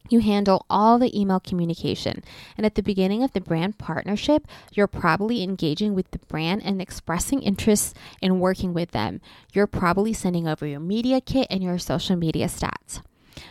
You 0.09 0.21
handle 0.21 0.65
all 0.69 0.97
the 0.97 1.17
email 1.19 1.39
communication. 1.39 2.23
And 2.57 2.65
at 2.65 2.75
the 2.75 2.81
beginning 2.81 3.21
of 3.23 3.33
the 3.33 3.41
brand 3.41 3.77
partnership, 3.77 4.47
you're 4.73 4.87
probably 4.87 5.43
engaging 5.43 5.93
with 5.93 6.09
the 6.11 6.19
brand 6.19 6.63
and 6.63 6.81
expressing 6.81 7.43
interest 7.43 7.95
in 8.21 8.39
working 8.39 8.73
with 8.73 8.91
them. 8.91 9.21
You're 9.53 9.67
probably 9.67 10.13
sending 10.13 10.47
over 10.47 10.65
your 10.65 10.79
media 10.79 11.21
kit 11.21 11.47
and 11.49 11.61
your 11.61 11.77
social 11.77 12.15
media 12.15 12.47
stats. 12.47 13.01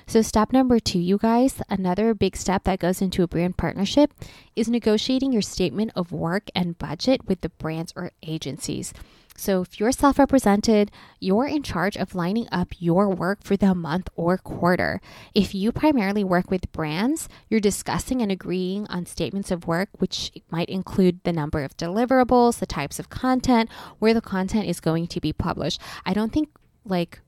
So, 0.06 0.20
step 0.20 0.52
number 0.52 0.79
two, 0.81 0.99
you 0.99 1.17
guys, 1.17 1.62
another 1.70 2.12
big 2.12 2.37
step 2.37 2.64
that 2.64 2.79
goes 2.79 3.00
into 3.00 3.23
a 3.23 3.29
brand 3.29 3.56
partnership 3.56 4.12
is 4.55 4.69
negotiating 4.69 5.32
your 5.32 5.43
statement 5.43 5.93
of 5.94 6.12
work 6.12 6.50
and 6.55 6.79
budget 6.79 7.26
with 7.26 7.41
the 7.41 7.49
brands 7.49 7.93
or 7.96 8.11
agencies. 8.23 8.93
So, 9.38 9.62
if 9.62 9.79
you're 9.79 9.93
self 9.93 10.19
represented, 10.19 10.90
you're 11.20 11.46
in 11.46 11.62
charge 11.62 11.96
of 11.96 12.14
lining 12.14 12.49
up 12.50 12.75
your 12.81 13.08
work 13.08 13.44
for 13.44 13.56
the 13.56 13.73
month 13.75 14.08
or 14.17 14.37
quarter. 14.37 15.00
If 15.32 15.55
you 15.55 15.70
primarily 15.70 16.25
work 16.25 16.50
with 16.50 16.70
brands, 16.73 17.29
you're 17.49 17.61
discussing 17.61 18.20
and 18.20 18.32
agreeing 18.32 18.87
on 18.88 19.06
statements 19.06 19.52
of 19.52 19.69
work, 19.69 19.90
which 19.99 20.32
might 20.50 20.69
include 20.69 21.23
the 21.23 21.32
number 21.32 21.62
of 21.62 21.76
deliverables, 21.76 22.58
the 22.58 22.67
types 22.67 22.99
of 22.99 23.11
content, 23.11 23.70
where 24.00 24.12
the 24.12 24.20
content 24.20 24.67
is 24.67 24.81
going 24.81 25.06
to 25.06 25.20
be 25.20 25.32
published. 25.32 25.81
I 26.05 26.14
don't 26.14 26.32
think, 26.32 26.49
like, 26.84 27.20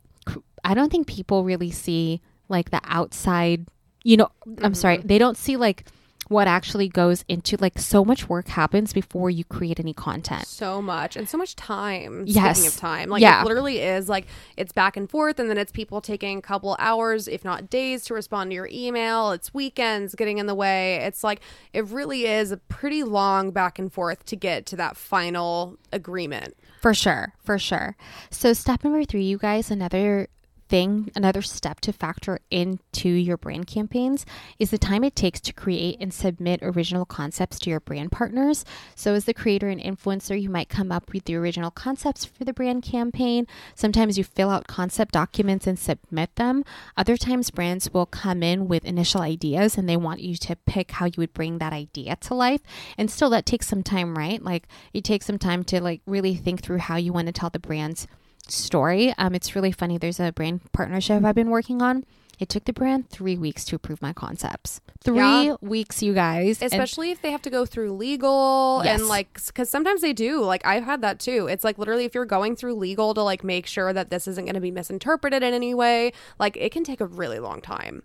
I 0.65 0.75
don't 0.75 0.91
think 0.91 1.07
people 1.07 1.45
really 1.45 1.71
see 1.71 2.21
like 2.49 2.71
the 2.71 2.81
outside, 2.85 3.67
you 4.03 4.17
know, 4.17 4.31
I'm 4.63 4.75
sorry, 4.75 4.99
mm-hmm. 4.99 5.07
they 5.07 5.19
don't 5.19 5.37
see 5.37 5.57
like 5.57 5.87
what 6.31 6.47
actually 6.47 6.89
goes 6.89 7.25
into 7.29 7.57
like 7.61 7.77
so 7.77 8.05
much 8.05 8.29
work 8.29 8.47
happens 8.47 8.93
before 8.93 9.29
you 9.31 9.43
create 9.43 9.81
any 9.81 9.93
content. 9.93 10.47
So 10.47 10.81
much 10.81 11.17
and 11.17 11.29
so 11.29 11.37
much 11.37 11.57
time. 11.57 12.23
Yes. 12.25 12.59
Speaking 12.59 12.69
of 12.69 12.77
time, 12.77 13.09
like 13.09 13.21
Yeah. 13.21 13.43
it 13.43 13.47
literally 13.49 13.81
is 13.81 14.09
like 14.09 14.27
it's 14.57 14.71
back 14.73 14.97
and 14.97 15.11
forth, 15.11 15.41
and 15.41 15.51
then 15.51 15.59
it's 15.59 15.73
people 15.73 16.01
taking 16.01 16.39
a 16.39 16.41
couple 16.43 16.77
hours, 16.79 17.27
if 17.27 17.45
not 17.45 17.69
days, 17.69 18.05
to 18.05 18.15
respond 18.15 18.51
to 18.53 18.55
your 18.55 18.69
email. 18.73 19.33
It's 19.33 19.53
weekends 19.53 20.15
getting 20.15 20.39
in 20.39 20.47
the 20.47 20.55
way. 20.55 20.97
It's 21.03 21.25
like 21.25 21.41
it 21.73 21.85
really 21.87 22.27
is 22.27 22.53
a 22.53 22.57
pretty 22.59 23.03
long 23.03 23.51
back 23.51 23.81
and 23.81 23.93
forth 23.93 24.25
to 24.27 24.37
get 24.37 24.67
to 24.67 24.77
that 24.77 24.97
final 24.97 25.77
agreement. 25.93 26.57
For 26.81 26.95
sure, 26.95 27.35
for 27.43 27.59
sure. 27.59 27.97
So, 28.31 28.53
step 28.53 28.85
number 28.85 29.05
three, 29.05 29.25
you 29.25 29.37
guys, 29.37 29.69
another 29.71 30.29
thing, 30.71 31.11
another 31.17 31.43
step 31.43 31.81
to 31.81 31.93
factor 31.93 32.39
into 32.51 33.09
your 33.09 33.37
brand 33.37 33.67
campaigns 33.67 34.25
is 34.59 34.71
the 34.71 34.79
time 34.79 35.03
it 35.03 35.17
takes 35.17 35.41
to 35.41 35.53
create 35.53 35.99
and 36.01 36.15
submit 36.15 36.61
original 36.63 37.05
concepts 37.05 37.59
to 37.59 37.71
your 37.71 37.81
brand 37.81 38.13
partners. 38.13 38.65
So, 38.95 39.15
as 39.15 39.25
the 39.25 39.35
creator 39.35 39.69
and 39.69 39.81
influencer, 39.81 40.41
you 40.41 40.49
might 40.49 40.69
come 40.69 40.93
up 40.93 41.13
with 41.13 41.25
the 41.25 41.35
original 41.35 41.73
concepts 41.73 42.25
for 42.25 42.45
the 42.45 42.53
brand 42.53 42.85
campaign. 42.85 43.47
Sometimes 43.75 44.17
you 44.17 44.23
fill 44.23 44.49
out 44.49 44.69
concept 44.69 45.13
documents 45.13 45.67
and 45.67 45.79
submit 45.79 46.37
them. 46.37 46.65
Other 46.97 47.17
times, 47.17 47.51
brands 47.51 47.93
will 47.93 48.07
come 48.07 48.43
in 48.43 48.69
with 48.69 48.85
initial 48.85 49.23
ideas 49.23 49.77
and 49.77 49.89
they 49.89 49.97
want 49.97 50.21
you 50.21 50.37
to 50.37 50.55
pick 50.55 50.93
how 50.93 51.07
you 51.07 51.15
would 51.19 51.35
bring 51.35 51.59
that 51.59 51.73
idea 51.73 52.17
to 52.17 52.35
life. 52.35 52.61
And 52.97 53.11
still, 53.11 53.31
that 53.31 53.45
takes 53.45 53.67
some 53.67 53.83
time, 53.83 54.17
right? 54.17 54.41
Like, 54.41 54.69
it 54.95 55.03
takes 55.03 55.27
some 55.27 55.39
time 55.39 55.65
to 55.65 55.83
like 55.83 56.01
really 56.07 56.37
think 56.37 56.63
through 56.63 56.79
how 56.79 56.95
you 56.97 57.13
want 57.13 57.27
to 57.27 57.33
tell 57.33 57.51
the 57.51 57.59
brand's 57.59 58.07
story. 58.53 59.15
Um, 59.19 59.35
it's 59.35 59.55
really 59.55 59.73
funny. 59.73 59.99
There's 59.99 60.21
a 60.21 60.33
brand 60.33 60.61
partnership 60.73 61.25
I've 61.25 61.35
been 61.35 61.51
working 61.51 61.83
on. 61.83 62.05
It 62.39 62.49
took 62.49 62.65
the 62.65 62.73
brand 62.73 63.11
three 63.11 63.37
weeks 63.37 63.67
to 63.67 63.77
approve 63.77 64.01
my 64.01 64.15
concepts. 64.15 64.81
Three 65.05 65.17
Yeah. 65.19 65.57
weeks, 65.61 66.03
you 66.03 66.15
guys. 66.15 66.63
And- 66.63 66.73
especially 66.73 67.11
if 67.11 67.21
they 67.21 67.33
have 67.33 67.43
to 67.43 67.51
go 67.51 67.67
through 67.67 67.93
legal 67.93 68.81
Yes. 68.83 68.99
and 69.01 69.09
like 69.09 69.39
because 69.47 69.69
sometimes 69.69 70.01
they 70.01 70.13
do 70.15 70.41
like 70.43 70.65
i've 70.67 70.85
had 70.85 71.03
that 71.03 71.19
too 71.21 71.47
it's 71.51 71.65
like 71.65 71.77
literally 71.79 72.05
if 72.07 72.15
you're 72.15 72.25
going 72.25 72.57
through 72.57 72.75
legal 72.75 73.13
to 73.15 73.23
like 73.23 73.45
make 73.45 73.67
sure 73.67 73.93
that 73.93 74.09
this 74.11 74.27
isn't 74.27 74.45
going 74.47 74.55
to 74.55 74.61
be 74.61 74.71
misinterpreted 74.71 75.43
in 75.43 75.53
any 75.53 75.75
way 75.75 76.13
like 76.39 76.57
it 76.57 76.73
can 76.73 76.83
take 76.85 77.01
a 77.01 77.07
really 77.07 77.39
long 77.39 77.61
time 77.61 78.03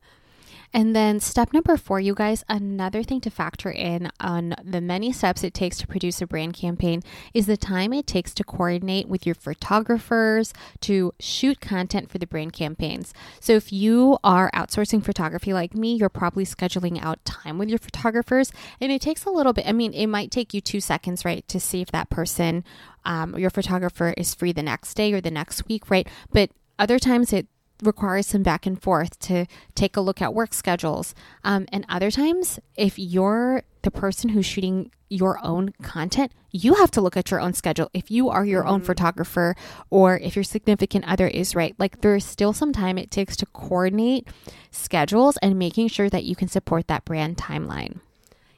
And 0.75 0.94
then 0.94 1.22
step 1.22 1.53
number 1.53 1.77
four, 1.77 2.01
you 2.01 2.13
guys, 2.13 2.44
another 2.50 3.01
thing 3.01 3.22
to 3.22 3.29
factor 3.29 3.72
in 3.72 4.12
on 4.20 4.55
the 4.62 4.82
many 4.82 5.13
steps 5.13 5.41
it 5.41 5.53
takes 5.53 5.77
to 5.77 5.88
produce 5.88 6.22
a 6.22 6.27
brand 6.27 6.53
campaign 6.53 7.01
is 7.34 7.46
the 7.46 7.55
time 7.55 7.94
it 7.94 8.05
takes 8.05 8.34
to 8.34 8.44
coordinate 8.44 9.08
with 9.08 9.25
your 9.25 9.36
photographers 9.36 10.53
to 10.82 11.13
shoot 11.17 11.62
content 11.62 12.12
for 12.12 12.17
the 12.17 12.27
brand 12.27 12.51
campaigns. 12.51 13.13
So 13.39 13.53
if 13.53 13.72
you 13.72 14.17
are 14.22 14.51
outsourcing 14.51 15.01
photography 15.01 15.53
like 15.53 15.75
me, 15.75 15.96
you're 15.96 16.10
probably 16.10 16.44
scheduling 16.44 17.01
out 17.01 17.24
time 17.24 17.58
with 17.58 17.70
your 17.70 17.79
photographers. 17.79 18.51
And 18.82 18.91
it 18.91 19.01
takes 19.01 19.24
a 19.24 19.32
little 19.32 19.53
bit, 19.53 19.65
I 19.65 19.72
mean, 19.72 19.94
it 19.94 20.08
might 20.08 20.29
take 20.29 20.53
you 20.53 20.60
two 20.60 20.82
seconds, 20.82 21.24
right, 21.24 21.48
to 21.48 21.58
see 21.58 21.79
if 21.79 21.91
that 21.94 22.10
person, 22.10 22.65
um, 23.05 23.38
your 23.38 23.50
photographer, 23.50 24.13
is 24.17 24.36
free 24.36 24.51
the 24.51 24.62
next 24.62 24.96
day 24.96 25.13
or 25.13 25.22
the 25.22 25.32
next 25.32 25.70
week, 25.70 25.89
right? 25.89 26.05
But 26.34 26.51
other 26.77 27.00
times 27.00 27.32
it 27.32 27.48
requires 27.84 28.27
some 28.27 28.44
back 28.44 28.65
and 28.65 28.82
forth 28.82 29.20
to 29.20 29.46
take 29.74 29.98
a 29.98 30.01
look 30.01 30.22
at 30.22 30.34
work 30.34 30.53
schedules. 30.53 31.13
Um, 31.44 31.65
and 31.72 31.86
other 31.89 32.12
times, 32.12 32.60
if 32.75 32.98
you're 32.98 33.63
the 33.82 33.91
person 33.91 34.29
who's 34.29 34.46
shooting 34.46 34.91
your 35.10 35.39
own 35.44 35.70
content, 35.82 36.32
you 36.51 36.75
have 36.75 36.89
to 36.91 37.01
look 37.01 37.15
at 37.15 37.29
your 37.29 37.39
own 37.39 37.53
schedule. 37.53 37.89
If 37.94 38.10
you 38.10 38.29
are 38.29 38.46
your 38.46 38.65
own 38.65 38.82
photographer 38.82 39.55
or 39.89 40.17
if 40.17 40.36
your 40.36 40.44
significant 40.44 41.05
other 41.08 41.27
is 41.27 41.55
right, 41.55 41.75
like 41.77 42.01
there's 42.01 42.25
still 42.25 42.53
some 42.53 42.74
time 42.74 42.98
it 42.98 43.12
takes 43.12 43.36
to 43.38 43.46
coordinate 43.46 44.27
schedules 44.72 45.38
and 45.38 45.60
making 45.60 45.89
sure 45.89 46.10
that 46.10 46.24
you 46.24 46.36
can 46.36 46.48
support 46.48 46.88
that 46.88 47.05
brand 47.05 47.38
timeline. 47.38 48.00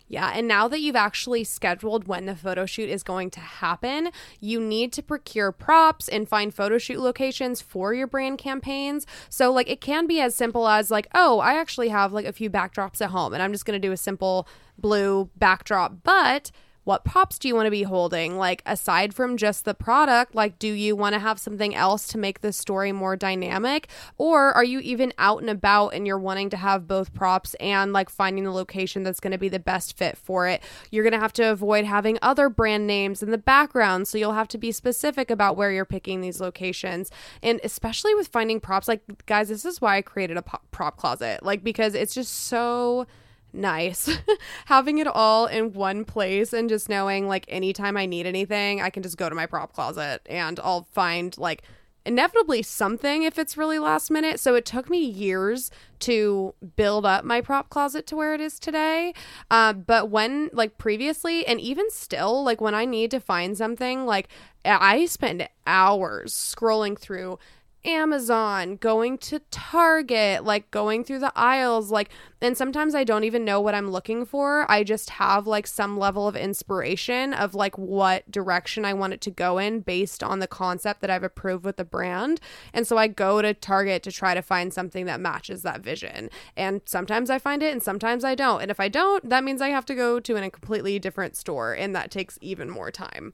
Yeah, 0.09 0.31
and 0.33 0.47
now 0.47 0.69
that 0.69 0.79
you've 0.79 0.95
actually 0.95 1.43
scheduled 1.43 2.07
when 2.07 2.25
the 2.25 2.35
photo 2.35 2.65
shoot 2.65 2.89
is 2.89 3.03
going 3.03 3.29
to 3.31 3.41
happen, 3.41 4.09
you 4.39 4.59
need 4.59 4.93
to 4.93 5.03
procure 5.03 5.51
props 5.51 6.07
and 6.07 6.29
find 6.29 6.53
photo 6.53 6.77
shoot 6.77 6.99
locations 6.99 7.61
for 7.61 7.93
your 7.93 8.07
brand 8.07 8.37
campaigns. 8.37 9.05
So, 9.29 9.51
like, 9.51 9.69
it 9.69 9.81
can 9.81 10.07
be 10.07 10.21
as 10.21 10.33
simple 10.33 10.67
as, 10.67 10.89
like, 10.89 11.07
oh, 11.13 11.39
I 11.39 11.55
actually 11.55 11.89
have 11.89 12.13
like 12.13 12.25
a 12.25 12.31
few 12.31 12.49
backdrops 12.49 13.01
at 13.01 13.09
home 13.09 13.33
and 13.33 13.43
I'm 13.43 13.51
just 13.51 13.65
going 13.65 13.79
to 13.79 13.85
do 13.85 13.91
a 13.91 13.97
simple 13.97 14.47
blue 14.77 15.29
backdrop. 15.35 16.03
But 16.03 16.51
what 16.87 17.03
props 17.03 17.37
do 17.37 17.49
you 17.49 17.53
want 17.53 17.65
to 17.65 17.71
be 17.71 17.83
holding? 17.83 18.37
Like, 18.37 18.63
aside 18.65 19.13
from 19.13 19.35
just 19.35 19.65
the 19.65 19.73
product, 19.73 20.33
like, 20.33 20.57
do 20.57 20.69
you 20.69 20.95
want 20.95 21.15
to 21.15 21.19
have 21.19 21.37
something 21.37 21.75
else 21.75 22.07
to 22.07 22.17
make 22.17 22.39
the 22.39 22.53
story 22.53 22.93
more 22.93 23.17
dynamic? 23.17 23.89
Or 24.17 24.53
are 24.53 24.63
you 24.63 24.79
even 24.79 25.11
out 25.17 25.41
and 25.41 25.49
about 25.49 25.89
and 25.89 26.07
you're 26.07 26.17
wanting 26.17 26.49
to 26.51 26.55
have 26.55 26.87
both 26.87 27.13
props 27.13 27.55
and 27.55 27.91
like 27.91 28.09
finding 28.09 28.45
the 28.45 28.53
location 28.53 29.03
that's 29.03 29.19
going 29.19 29.33
to 29.33 29.37
be 29.37 29.49
the 29.49 29.59
best 29.59 29.97
fit 29.97 30.17
for 30.17 30.47
it? 30.47 30.63
You're 30.89 31.03
going 31.03 31.11
to 31.11 31.19
have 31.19 31.33
to 31.33 31.51
avoid 31.51 31.83
having 31.83 32.19
other 32.21 32.47
brand 32.47 32.87
names 32.87 33.21
in 33.21 33.31
the 33.31 33.37
background. 33.37 34.07
So 34.07 34.17
you'll 34.17 34.31
have 34.31 34.47
to 34.47 34.57
be 34.57 34.71
specific 34.71 35.29
about 35.29 35.57
where 35.57 35.73
you're 35.73 35.83
picking 35.83 36.21
these 36.21 36.39
locations. 36.39 37.11
And 37.43 37.59
especially 37.65 38.15
with 38.15 38.29
finding 38.29 38.61
props, 38.61 38.87
like, 38.87 39.01
guys, 39.25 39.49
this 39.49 39.65
is 39.65 39.81
why 39.81 39.97
I 39.97 40.01
created 40.01 40.37
a 40.37 40.41
prop 40.71 40.95
closet, 40.95 41.43
like, 41.43 41.65
because 41.65 41.95
it's 41.95 42.15
just 42.15 42.33
so 42.33 43.07
nice 43.53 44.09
having 44.65 44.97
it 44.97 45.07
all 45.07 45.47
in 45.47 45.73
one 45.73 46.05
place 46.05 46.53
and 46.53 46.69
just 46.69 46.89
knowing 46.89 47.27
like 47.27 47.45
anytime 47.47 47.97
I 47.97 48.05
need 48.05 48.25
anything, 48.25 48.81
I 48.81 48.89
can 48.89 49.03
just 49.03 49.17
go 49.17 49.29
to 49.29 49.35
my 49.35 49.45
prop 49.45 49.73
closet 49.73 50.21
and 50.27 50.59
I'll 50.59 50.87
find 50.91 51.37
like 51.37 51.63
inevitably 52.07 52.63
something 52.63 53.23
if 53.23 53.37
it's 53.37 53.57
really 53.57 53.77
last 53.77 54.09
minute. 54.09 54.39
So 54.39 54.55
it 54.55 54.65
took 54.65 54.89
me 54.89 55.03
years 55.03 55.69
to 55.99 56.55
build 56.77 57.05
up 57.05 57.25
my 57.25 57.41
prop 57.41 57.69
closet 57.69 58.07
to 58.07 58.15
where 58.15 58.33
it 58.33 58.39
is 58.39 58.59
today. 58.59 59.13
Uh, 59.51 59.73
but 59.73 60.09
when, 60.09 60.49
like, 60.53 60.77
previously, 60.77 61.45
and 61.45 61.59
even 61.59 61.91
still, 61.91 62.43
like, 62.43 62.61
when 62.61 62.73
I 62.73 62.85
need 62.85 63.11
to 63.11 63.19
find 63.19 63.57
something, 63.57 64.05
like, 64.05 64.29
I 64.63 65.05
spend 65.05 65.49
hours 65.65 66.33
scrolling 66.33 66.97
through 66.97 67.39
Amazon, 67.87 68.75
going 68.75 69.17
to 69.17 69.39
Target, 69.49 70.43
like 70.43 70.69
going 70.71 71.05
through 71.05 71.19
the 71.19 71.31
aisles, 71.37 71.89
like, 71.89 72.09
and 72.41 72.57
sometimes 72.57 72.93
I 72.93 73.05
don't 73.05 73.23
even 73.23 73.45
know 73.45 73.61
what 73.61 73.73
I'm 73.73 73.89
looking 73.89 74.25
for. 74.25 74.69
I 74.69 74.83
just 74.83 75.11
have 75.11 75.47
like 75.47 75.65
some 75.65 75.97
level 75.97 76.27
of 76.27 76.35
inspiration 76.35 77.33
of 77.33 77.55
like 77.55 77.77
what 77.77 78.29
direction 78.29 78.83
I 78.83 78.93
want 78.93 79.13
it 79.13 79.21
to 79.21 79.31
go 79.31 79.57
in 79.57 79.79
based 79.79 80.21
on 80.21 80.39
the 80.39 80.47
concept 80.47 80.99
that 80.99 81.09
I've 81.09 81.23
approved 81.23 81.63
with 81.63 81.77
the 81.77 81.85
brand. 81.85 82.41
And 82.73 82.85
so 82.85 82.97
I 82.97 83.07
go 83.07 83.41
to 83.41 83.53
Target 83.53 84.03
to 84.03 84.11
try 84.11 84.33
to 84.33 84.41
find 84.41 84.73
something 84.73 85.05
that 85.05 85.21
matches 85.21 85.61
that 85.61 85.79
vision. 85.79 86.29
And 86.57 86.81
sometimes 86.85 87.29
I 87.29 87.39
find 87.39 87.63
it 87.63 87.71
and 87.71 87.81
sometimes 87.81 88.25
I 88.25 88.35
don't. 88.35 88.61
And 88.61 88.69
if 88.69 88.81
I 88.81 88.89
don't, 88.89 89.29
that 89.29 89.45
means 89.45 89.61
I 89.61 89.69
have 89.69 89.85
to 89.85 89.95
go 89.95 90.19
to 90.19 90.35
a 90.35 90.49
completely 90.49 90.99
different 90.99 91.37
store 91.37 91.73
and 91.73 91.95
that 91.95 92.11
takes 92.11 92.37
even 92.41 92.69
more 92.69 92.91
time. 92.91 93.33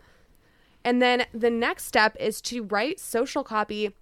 And 0.86 1.02
then 1.02 1.26
the 1.34 1.50
next 1.50 1.86
step 1.86 2.16
is 2.20 2.42
to 2.42 2.64
write 2.64 3.00
social 3.00 3.44
copy 3.44 3.94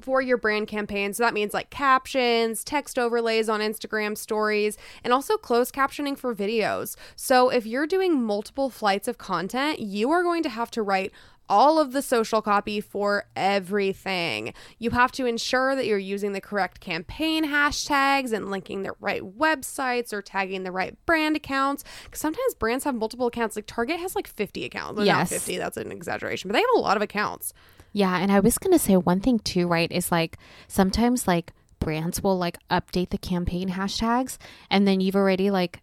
for 0.00 0.20
your 0.22 0.36
brand 0.36 0.68
campaign. 0.68 1.12
So 1.12 1.22
that 1.22 1.34
means 1.34 1.54
like 1.54 1.70
captions, 1.70 2.64
text 2.64 2.98
overlays 2.98 3.48
on 3.48 3.60
Instagram 3.60 4.16
stories, 4.16 4.76
and 5.04 5.12
also 5.12 5.36
closed 5.36 5.74
captioning 5.74 6.16
for 6.16 6.34
videos. 6.34 6.96
So 7.16 7.48
if 7.48 7.66
you're 7.66 7.86
doing 7.86 8.22
multiple 8.22 8.70
flights 8.70 9.08
of 9.08 9.18
content, 9.18 9.80
you 9.80 10.10
are 10.10 10.22
going 10.22 10.42
to 10.42 10.48
have 10.48 10.70
to 10.72 10.82
write 10.82 11.12
all 11.50 11.78
of 11.78 11.92
the 11.92 12.02
social 12.02 12.42
copy 12.42 12.80
for 12.80 13.24
everything. 13.34 14.52
You 14.78 14.90
have 14.90 15.12
to 15.12 15.26
ensure 15.26 15.74
that 15.74 15.86
you're 15.86 15.98
using 15.98 16.32
the 16.32 16.40
correct 16.40 16.80
campaign 16.80 17.44
hashtags 17.46 18.32
and 18.32 18.50
linking 18.50 18.82
the 18.82 18.92
right 19.00 19.22
websites 19.22 20.12
or 20.12 20.20
tagging 20.22 20.64
the 20.64 20.72
right 20.72 20.94
brand 21.06 21.36
accounts. 21.36 21.84
Because 22.04 22.20
sometimes 22.20 22.54
brands 22.54 22.84
have 22.84 22.94
multiple 22.94 23.26
accounts. 23.26 23.56
Like 23.56 23.66
Target 23.66 23.98
has 23.98 24.14
like 24.14 24.26
50 24.26 24.64
accounts. 24.64 24.96
Well, 24.96 25.06
Yes. 25.06 25.30
Not 25.30 25.40
50, 25.40 25.56
that's 25.58 25.76
an 25.76 25.90
exaggeration, 25.90 26.48
but 26.48 26.52
they 26.52 26.60
have 26.60 26.68
a 26.76 26.80
lot 26.80 26.96
of 26.96 27.02
accounts. 27.02 27.54
Yeah, 27.92 28.18
and 28.18 28.30
I 28.30 28.40
was 28.40 28.58
going 28.58 28.72
to 28.72 28.78
say 28.78 28.96
one 28.96 29.20
thing 29.20 29.38
too, 29.38 29.66
right? 29.66 29.90
Is 29.90 30.12
like 30.12 30.36
sometimes 30.68 31.26
like 31.26 31.52
brands 31.80 32.22
will 32.22 32.36
like 32.36 32.58
update 32.70 33.10
the 33.10 33.18
campaign 33.18 33.70
hashtags 33.70 34.36
and 34.70 34.86
then 34.86 35.00
you've 35.00 35.16
already 35.16 35.50
like 35.50 35.80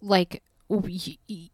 like 0.00 0.42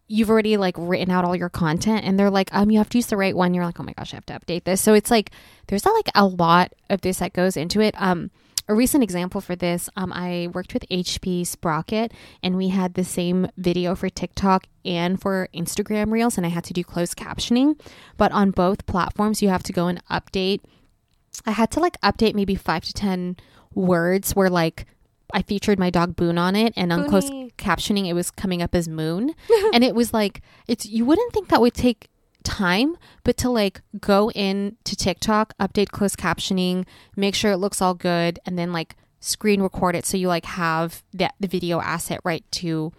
you've 0.09 0.29
already 0.29 0.57
like 0.57 0.75
written 0.77 1.11
out 1.11 1.25
all 1.25 1.37
your 1.37 1.49
content 1.49 2.05
and 2.05 2.19
they're 2.19 2.31
like 2.31 2.53
um 2.53 2.71
you 2.71 2.79
have 2.79 2.89
to 2.89 2.99
use 2.99 3.07
the 3.07 3.17
right 3.17 3.37
one 3.37 3.55
you're 3.55 3.65
like 3.65 3.79
oh 3.79 3.85
my 3.85 3.93
gosh 3.93 4.13
i 4.13 4.17
have 4.17 4.27
to 4.27 4.33
update 4.33 4.65
this 4.65 4.81
so 4.81 4.93
it's 4.93 5.11
like 5.11 5.31
there's 5.69 5.85
not 5.85 5.95
like 5.95 6.11
a 6.17 6.27
lot 6.27 6.73
of 6.91 7.01
this 7.03 7.19
that 7.19 7.33
goes 7.33 7.57
into 7.57 7.81
it 7.81 7.95
um 7.99 8.31
a 8.69 8.75
recent 8.75 9.03
example 9.05 9.41
for 9.41 9.55
this 9.57 9.91
um, 9.97 10.13
i 10.13 10.49
worked 10.53 10.73
with 10.73 10.89
hp 10.89 11.47
sprocket 11.47 12.13
and 12.43 12.57
we 12.57 12.69
had 12.69 12.95
the 12.95 13.05
same 13.05 13.47
video 13.57 13.95
for 13.95 14.09
tiktok 14.09 14.67
and 14.85 15.21
for 15.21 15.49
instagram 15.55 16.11
reels 16.11 16.37
and 16.37 16.47
i 16.47 16.49
had 16.49 16.65
to 16.65 16.73
do 16.73 16.83
closed 16.85 17.17
captioning. 17.17 17.79
But 18.17 18.33
on 18.33 18.51
both 18.51 18.87
platforms 18.87 19.43
you 19.43 19.49
have 19.49 19.63
to 19.65 19.73
go 19.73 19.89
and 19.89 20.03
update. 20.07 20.61
I 21.47 21.51
had 21.51 21.71
to 21.73 21.81
like 21.81 22.01
update 22.01 22.35
maybe 22.35 22.55
five 22.55 22.85
to 22.85 22.93
ten 22.93 23.37
words 23.75 24.37
where 24.37 24.51
like 24.51 24.87
i 25.33 25.43
featured 25.43 25.79
my 25.79 25.91
dog 25.91 26.15
boone 26.15 26.39
on 26.39 26.55
it 26.55 26.73
and 26.77 26.93
on 26.93 27.09
closed 27.09 27.33
captioning 27.59 28.07
it 28.07 28.13
was 28.13 28.31
coming 28.31 28.63
up 28.63 28.75
as 28.75 28.89
moon. 28.89 29.35
And 29.73 29.83
it 29.83 29.95
was 29.95 30.13
like 30.13 30.43
it's 30.69 30.87
you 30.87 31.05
wouldn't 31.05 31.33
think 31.33 31.49
that 31.49 31.61
would 31.61 31.75
take 31.75 32.09
time 32.45 32.97
but 33.25 33.37
to 33.37 33.49
like 33.51 33.81
go 34.01 34.31
in 34.33 34.77
to 34.85 34.95
tiktok 34.95 35.57
update 35.59 35.91
closed 35.91 36.19
captioning 36.19 36.87
make 37.17 37.35
sure 37.35 37.53
it 37.53 37.57
looks 37.57 37.83
all 37.83 37.95
good 37.95 38.39
and 38.47 38.59
then 38.59 38.73
like 38.73 38.97
screen 39.21 39.63
record 39.63 39.97
it 39.97 40.05
so 40.05 40.17
you 40.17 40.29
like 40.29 40.45
have 40.45 41.03
that 41.13 41.35
the 41.41 41.49
video 41.49 41.81
asset 41.81 42.21
right 42.25 42.45
to 42.51 42.93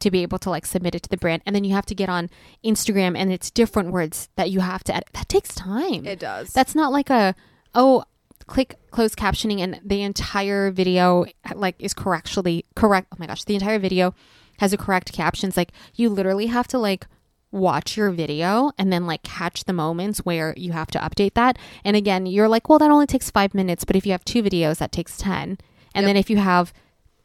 to 0.00 0.10
be 0.10 0.22
able 0.22 0.38
to 0.38 0.50
like 0.50 0.66
submit 0.66 0.94
it 0.94 1.02
to 1.04 1.08
the 1.08 1.16
brand. 1.16 1.42
And 1.46 1.54
then 1.54 1.62
you 1.64 1.74
have 1.74 1.86
to 1.86 1.94
get 1.94 2.08
on 2.08 2.28
instagram 2.64 3.16
and 3.16 3.32
it's 3.32 3.50
different 3.50 3.92
words 3.92 4.28
that 4.36 4.50
you 4.50 4.60
have 4.60 4.82
to 4.84 4.94
edit. 4.94 5.10
That 5.12 5.28
takes 5.28 5.54
time. 5.54 6.06
It 6.06 6.18
does. 6.18 6.52
that's 6.52 6.74
not 6.74 6.90
like 6.90 7.10
a 7.10 7.34
oh 7.74 8.04
click 8.46 8.74
closed 8.90 9.16
captioning 9.16 9.60
and 9.60 9.80
the 9.84 10.02
entire 10.02 10.72
video 10.72 11.24
like 11.54 11.76
is 11.78 11.94
correctly 11.94 12.64
correct 12.74 13.06
oh 13.12 13.16
my 13.20 13.26
gosh 13.26 13.44
the 13.44 13.54
entire 13.54 13.78
video 13.78 14.12
has 14.58 14.72
a 14.72 14.76
correct 14.76 15.12
captions 15.12 15.56
like 15.56 15.70
you 15.94 16.08
literally 16.08 16.46
have 16.46 16.66
to 16.66 16.76
like 16.76 17.06
watch 17.52 17.96
your 17.96 18.10
video 18.10 18.70
and 18.78 18.92
then 18.92 19.06
like 19.06 19.22
catch 19.22 19.64
the 19.64 19.72
moments 19.72 20.20
where 20.20 20.54
you 20.56 20.72
have 20.72 20.88
to 20.88 20.98
update 20.98 21.34
that. 21.34 21.58
And 21.84 21.96
again 21.96 22.26
you're 22.26 22.48
like 22.48 22.68
well 22.68 22.78
that 22.78 22.90
only 22.90 23.06
takes 23.06 23.30
five 23.30 23.54
minutes 23.54 23.84
but 23.84 23.96
if 23.96 24.06
you 24.06 24.12
have 24.12 24.24
two 24.24 24.42
videos 24.42 24.78
that 24.78 24.92
takes 24.92 25.16
10 25.18 25.32
and 25.42 25.58
Yep. 25.94 26.04
then 26.04 26.16
if 26.16 26.30
you 26.30 26.36
have 26.36 26.72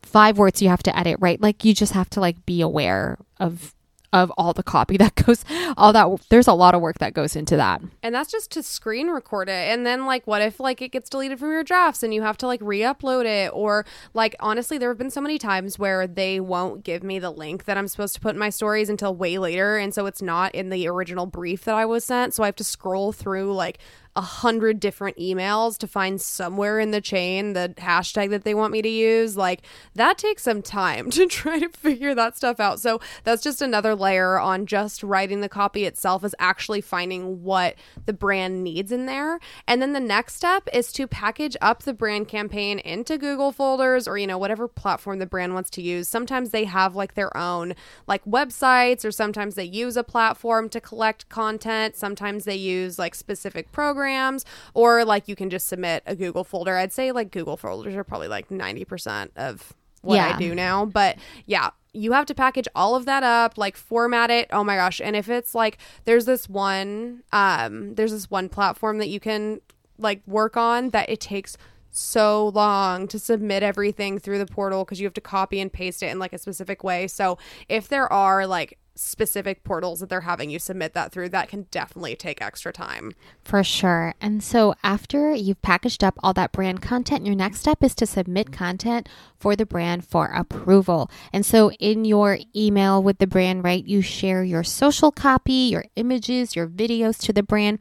five 0.01 0.37
words 0.37 0.61
you 0.61 0.69
have 0.69 0.83
to 0.83 0.97
edit 0.97 1.17
right? 1.19 1.39
Like 1.41 1.63
you 1.63 1.73
just 1.73 1.93
have 1.93 2.09
to 2.11 2.19
like 2.19 2.45
be 2.45 2.61
aware 2.61 3.17
of 3.39 3.73
of 4.13 4.31
all 4.37 4.53
the 4.53 4.63
copy 4.63 4.97
that 5.05 5.15
goes 5.15 5.43
all 5.77 5.93
that 5.93 6.07
there's 6.29 6.47
a 6.47 6.53
lot 6.53 6.75
of 6.75 6.81
work 6.81 6.99
that 6.99 7.13
goes 7.13 7.35
into 7.35 7.55
that 7.55 7.81
And 8.03 8.13
that's 8.13 8.31
just 8.31 8.51
to 8.51 8.63
screen 8.63 9.07
record 9.09 9.49
it. 9.49 9.71
And 9.71 9.85
then 9.85 10.05
like 10.05 10.27
what 10.27 10.41
if 10.41 10.59
like 10.59 10.81
it 10.81 10.91
gets 10.91 11.09
deleted 11.09 11.39
from 11.39 11.51
your 11.51 11.63
drafts 11.63 12.03
and 12.03 12.13
you 12.13 12.21
have 12.21 12.37
to 12.37 12.47
like 12.47 12.59
re-upload 12.61 13.25
it 13.25 13.51
or 13.53 13.85
like 14.13 14.35
honestly 14.39 14.77
there 14.77 14.89
have 14.89 14.97
been 14.97 15.09
so 15.09 15.21
many 15.21 15.37
times 15.37 15.79
where 15.79 16.07
they 16.07 16.39
won't 16.39 16.83
give 16.83 17.03
me 17.03 17.19
the 17.19 17.31
link 17.31 17.65
that 17.65 17.77
I'm 17.77 17.87
supposed 17.87 18.15
to 18.15 18.21
put 18.21 18.35
in 18.35 18.39
my 18.39 18.49
stories 18.49 18.89
until 18.89 19.15
way 19.15 19.37
later 19.37 19.77
and 19.77 19.93
so 19.93 20.05
it's 20.05 20.21
not 20.21 20.53
in 20.53 20.69
the 20.69 20.87
original 20.87 21.25
brief 21.25 21.65
that 21.65 21.75
I 21.75 21.85
was 21.85 22.05
sent. 22.05 22.33
So 22.33 22.43
I 22.43 22.47
have 22.47 22.55
to 22.57 22.63
scroll 22.63 23.11
through 23.11 23.53
like 23.53 23.79
a 24.15 24.21
hundred 24.21 24.79
different 24.79 25.17
emails 25.17 25.77
to 25.77 25.87
find 25.87 26.21
somewhere 26.21 26.79
in 26.79 26.91
the 26.91 27.01
chain 27.01 27.51
the 27.51 27.73
hashtag 27.77 28.29
that 28.29 28.43
they 28.43 28.53
want 28.53 28.71
me 28.71 28.81
to 28.81 28.89
use. 28.89 29.35
Like 29.35 29.61
that 29.95 30.17
takes 30.17 30.43
some 30.43 30.61
time 30.61 31.09
to 31.11 31.27
try 31.27 31.59
to 31.59 31.69
figure 31.69 32.15
that 32.15 32.37
stuff 32.37 32.59
out. 32.59 32.79
So 32.79 33.01
that's 33.23 33.43
just 33.43 33.61
another 33.61 33.93
layer 33.93 34.39
on 34.39 34.67
just 34.67 35.03
writing 35.03 35.41
the 35.41 35.49
copy 35.49 35.85
itself 35.85 36.23
is 36.23 36.33
actually 36.39 36.81
finding 36.81 37.43
what 37.43 37.75
the 38.05 38.13
brand 38.13 38.63
needs 38.63 38.91
in 38.91 39.05
there. 39.05 39.39
And 39.67 39.81
then 39.81 39.91
the 39.91 39.99
next 39.99 40.35
step 40.35 40.69
is 40.71 40.93
to 40.93 41.07
package 41.07 41.57
up 41.61 41.83
the 41.83 41.93
brand 41.93 42.29
campaign 42.29 42.79
into 42.79 43.17
Google 43.17 43.51
folders 43.51 44.07
or, 44.07 44.17
you 44.17 44.27
know, 44.27 44.37
whatever 44.37 44.67
platform 44.67 45.19
the 45.19 45.25
brand 45.25 45.53
wants 45.53 45.69
to 45.71 45.81
use. 45.81 46.07
Sometimes 46.07 46.51
they 46.51 46.63
have 46.63 46.95
like 46.95 47.15
their 47.15 47.35
own 47.35 47.73
like 48.07 48.23
websites 48.23 49.03
or 49.03 49.11
sometimes 49.11 49.55
they 49.55 49.65
use 49.65 49.97
a 49.97 50.03
platform 50.03 50.69
to 50.69 50.79
collect 50.79 51.27
content. 51.27 51.97
Sometimes 51.97 52.45
they 52.45 52.55
use 52.55 52.97
like 52.97 53.13
specific 53.13 53.73
programs 53.73 54.04
programs 54.05 54.45
or 54.73 55.03
like 55.05 55.27
you 55.27 55.35
can 55.35 55.49
just 55.49 55.67
submit 55.67 56.03
a 56.05 56.15
Google 56.15 56.43
folder. 56.43 56.77
I'd 56.77 56.93
say 56.93 57.11
like 57.11 57.31
Google 57.31 57.57
folders 57.57 57.95
are 57.95 58.03
probably 58.03 58.27
like 58.27 58.49
90% 58.49 59.29
of 59.35 59.73
what 60.01 60.15
Yeah. 60.15 60.33
I 60.35 60.37
do 60.37 60.53
now. 60.53 60.85
But 60.85 61.17
yeah, 61.45 61.71
you 61.93 62.11
have 62.11 62.25
to 62.27 62.35
package 62.35 62.67
all 62.75 62.95
of 62.95 63.05
that 63.05 63.23
up, 63.23 63.57
like 63.57 63.75
format 63.75 64.29
it. 64.29 64.47
Oh 64.51 64.63
my 64.63 64.75
gosh. 64.75 65.01
And 65.03 65.15
if 65.15 65.29
it's 65.29 65.55
like 65.55 65.77
there's 66.05 66.25
this 66.25 66.47
one 66.47 67.23
um 67.31 67.95
there's 67.95 68.11
this 68.11 68.29
one 68.29 68.49
platform 68.49 68.99
that 68.99 69.09
you 69.09 69.19
can 69.19 69.61
like 69.97 70.21
work 70.27 70.57
on 70.57 70.89
that 70.91 71.09
it 71.09 71.19
takes 71.19 71.57
so 71.89 72.49
long 72.49 73.07
to 73.07 73.17
submit 73.17 73.63
everything 73.63 74.19
through 74.19 74.37
the 74.37 74.45
portal 74.45 74.83
because 74.83 74.99
you 74.99 75.05
have 75.07 75.13
to 75.13 75.21
copy 75.21 75.61
and 75.61 75.71
paste 75.71 76.03
it 76.03 76.07
in 76.07 76.19
like 76.19 76.33
a 76.33 76.37
specific 76.37 76.83
way. 76.83 77.07
So 77.07 77.37
if 77.69 77.87
there 77.87 78.11
are 78.11 78.45
like 78.45 78.77
specific 78.95 79.63
portals 79.63 79.99
that 79.99 80.09
they're 80.09 80.21
having 80.21 80.49
you 80.49 80.59
submit 80.59 80.93
that 80.93 81.11
through, 81.11 81.29
that 81.29 81.49
can 81.49 81.67
definitely 81.71 82.15
take 82.15 82.41
extra 82.41 82.71
time. 82.71 83.13
For 83.43 83.63
sure. 83.63 84.13
And 84.21 84.43
so 84.43 84.75
after 84.83 85.33
you've 85.33 85.61
packaged 85.61 86.03
up 86.03 86.15
all 86.23 86.33
that 86.33 86.51
brand 86.51 86.81
content, 86.81 87.25
your 87.25 87.35
next 87.35 87.59
step 87.59 87.83
is 87.83 87.93
to 87.95 88.05
submit 88.05 88.51
content 88.51 89.07
for 89.45 89.55
the 89.55 89.63
brand 89.63 90.03
for 90.03 90.25
approval. 90.25 91.07
And 91.31 91.45
so 91.45 91.69
in 91.73 92.03
your 92.03 92.39
email 92.55 93.03
with 93.03 93.19
the 93.19 93.27
brand, 93.27 93.63
right, 93.63 93.85
you 93.85 94.01
share 94.01 94.43
your 94.43 94.63
social 94.63 95.11
copy, 95.11 95.69
your 95.69 95.85
images, 95.95 96.55
your 96.55 96.65
videos 96.65 97.19
to 97.19 97.31
the 97.31 97.43
brand. 97.43 97.77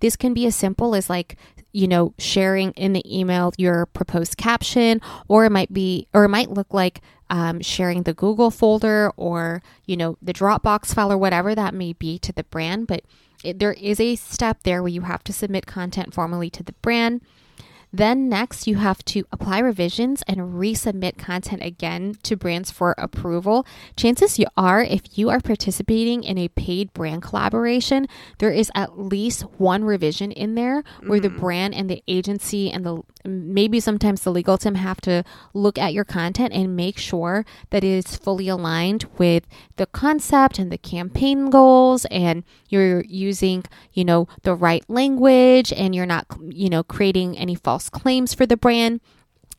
This 0.00 0.14
can 0.14 0.34
be 0.34 0.44
as 0.44 0.54
simple 0.54 0.94
as 0.94 1.08
like, 1.08 1.38
you 1.72 1.88
know, 1.88 2.12
sharing 2.18 2.72
in 2.72 2.92
the 2.92 3.02
email 3.06 3.54
your 3.56 3.86
proposed 3.86 4.36
caption, 4.36 5.00
or 5.26 5.46
it 5.46 5.52
might 5.52 5.72
be, 5.72 6.06
or 6.12 6.24
it 6.24 6.28
might 6.28 6.50
look 6.50 6.74
like 6.74 7.00
um, 7.30 7.62
sharing 7.62 8.02
the 8.02 8.12
Google 8.12 8.50
folder 8.50 9.10
or, 9.16 9.62
you 9.86 9.96
know, 9.96 10.18
the 10.20 10.34
Dropbox 10.34 10.92
file 10.92 11.10
or 11.10 11.16
whatever 11.16 11.54
that 11.54 11.72
may 11.72 11.94
be 11.94 12.18
to 12.18 12.32
the 12.34 12.44
brand. 12.44 12.88
But 12.88 13.04
it, 13.42 13.58
there 13.58 13.72
is 13.72 14.00
a 14.00 14.16
step 14.16 14.64
there 14.64 14.82
where 14.82 14.92
you 14.92 15.00
have 15.00 15.24
to 15.24 15.32
submit 15.32 15.64
content 15.64 16.12
formally 16.12 16.50
to 16.50 16.62
the 16.62 16.74
brand. 16.82 17.22
Then 17.92 18.28
next, 18.28 18.66
you 18.66 18.76
have 18.76 19.04
to 19.06 19.24
apply 19.32 19.60
revisions 19.60 20.22
and 20.26 20.54
resubmit 20.54 21.16
content 21.18 21.62
again 21.62 22.16
to 22.24 22.36
brands 22.36 22.70
for 22.70 22.94
approval. 22.98 23.66
Chances 23.96 24.38
you 24.38 24.46
are, 24.56 24.82
if 24.82 25.18
you 25.18 25.30
are 25.30 25.40
participating 25.40 26.22
in 26.22 26.36
a 26.38 26.48
paid 26.48 26.92
brand 26.92 27.22
collaboration, 27.22 28.06
there 28.38 28.50
is 28.50 28.70
at 28.74 28.98
least 28.98 29.42
one 29.58 29.84
revision 29.84 30.32
in 30.32 30.54
there 30.54 30.82
where 31.06 31.20
the 31.20 31.30
mm. 31.30 31.38
brand 31.38 31.74
and 31.74 31.88
the 31.88 32.02
agency 32.06 32.70
and 32.70 32.84
the 32.84 33.02
maybe 33.26 33.80
sometimes 33.80 34.22
the 34.22 34.30
legal 34.30 34.58
team 34.58 34.74
have 34.74 35.00
to 35.02 35.24
look 35.54 35.78
at 35.78 35.92
your 35.92 36.04
content 36.04 36.52
and 36.52 36.76
make 36.76 36.98
sure 36.98 37.44
that 37.70 37.84
it 37.84 37.90
is 37.90 38.16
fully 38.16 38.48
aligned 38.48 39.06
with 39.18 39.46
the 39.76 39.86
concept 39.86 40.58
and 40.58 40.70
the 40.70 40.78
campaign 40.78 41.50
goals 41.50 42.04
and 42.06 42.44
you're 42.68 43.04
using, 43.04 43.64
you 43.92 44.04
know, 44.04 44.28
the 44.42 44.54
right 44.54 44.84
language 44.88 45.72
and 45.72 45.94
you're 45.94 46.06
not, 46.06 46.26
you 46.48 46.68
know, 46.68 46.82
creating 46.82 47.36
any 47.36 47.54
false 47.54 47.88
claims 47.88 48.34
for 48.34 48.46
the 48.46 48.56
brand. 48.56 49.00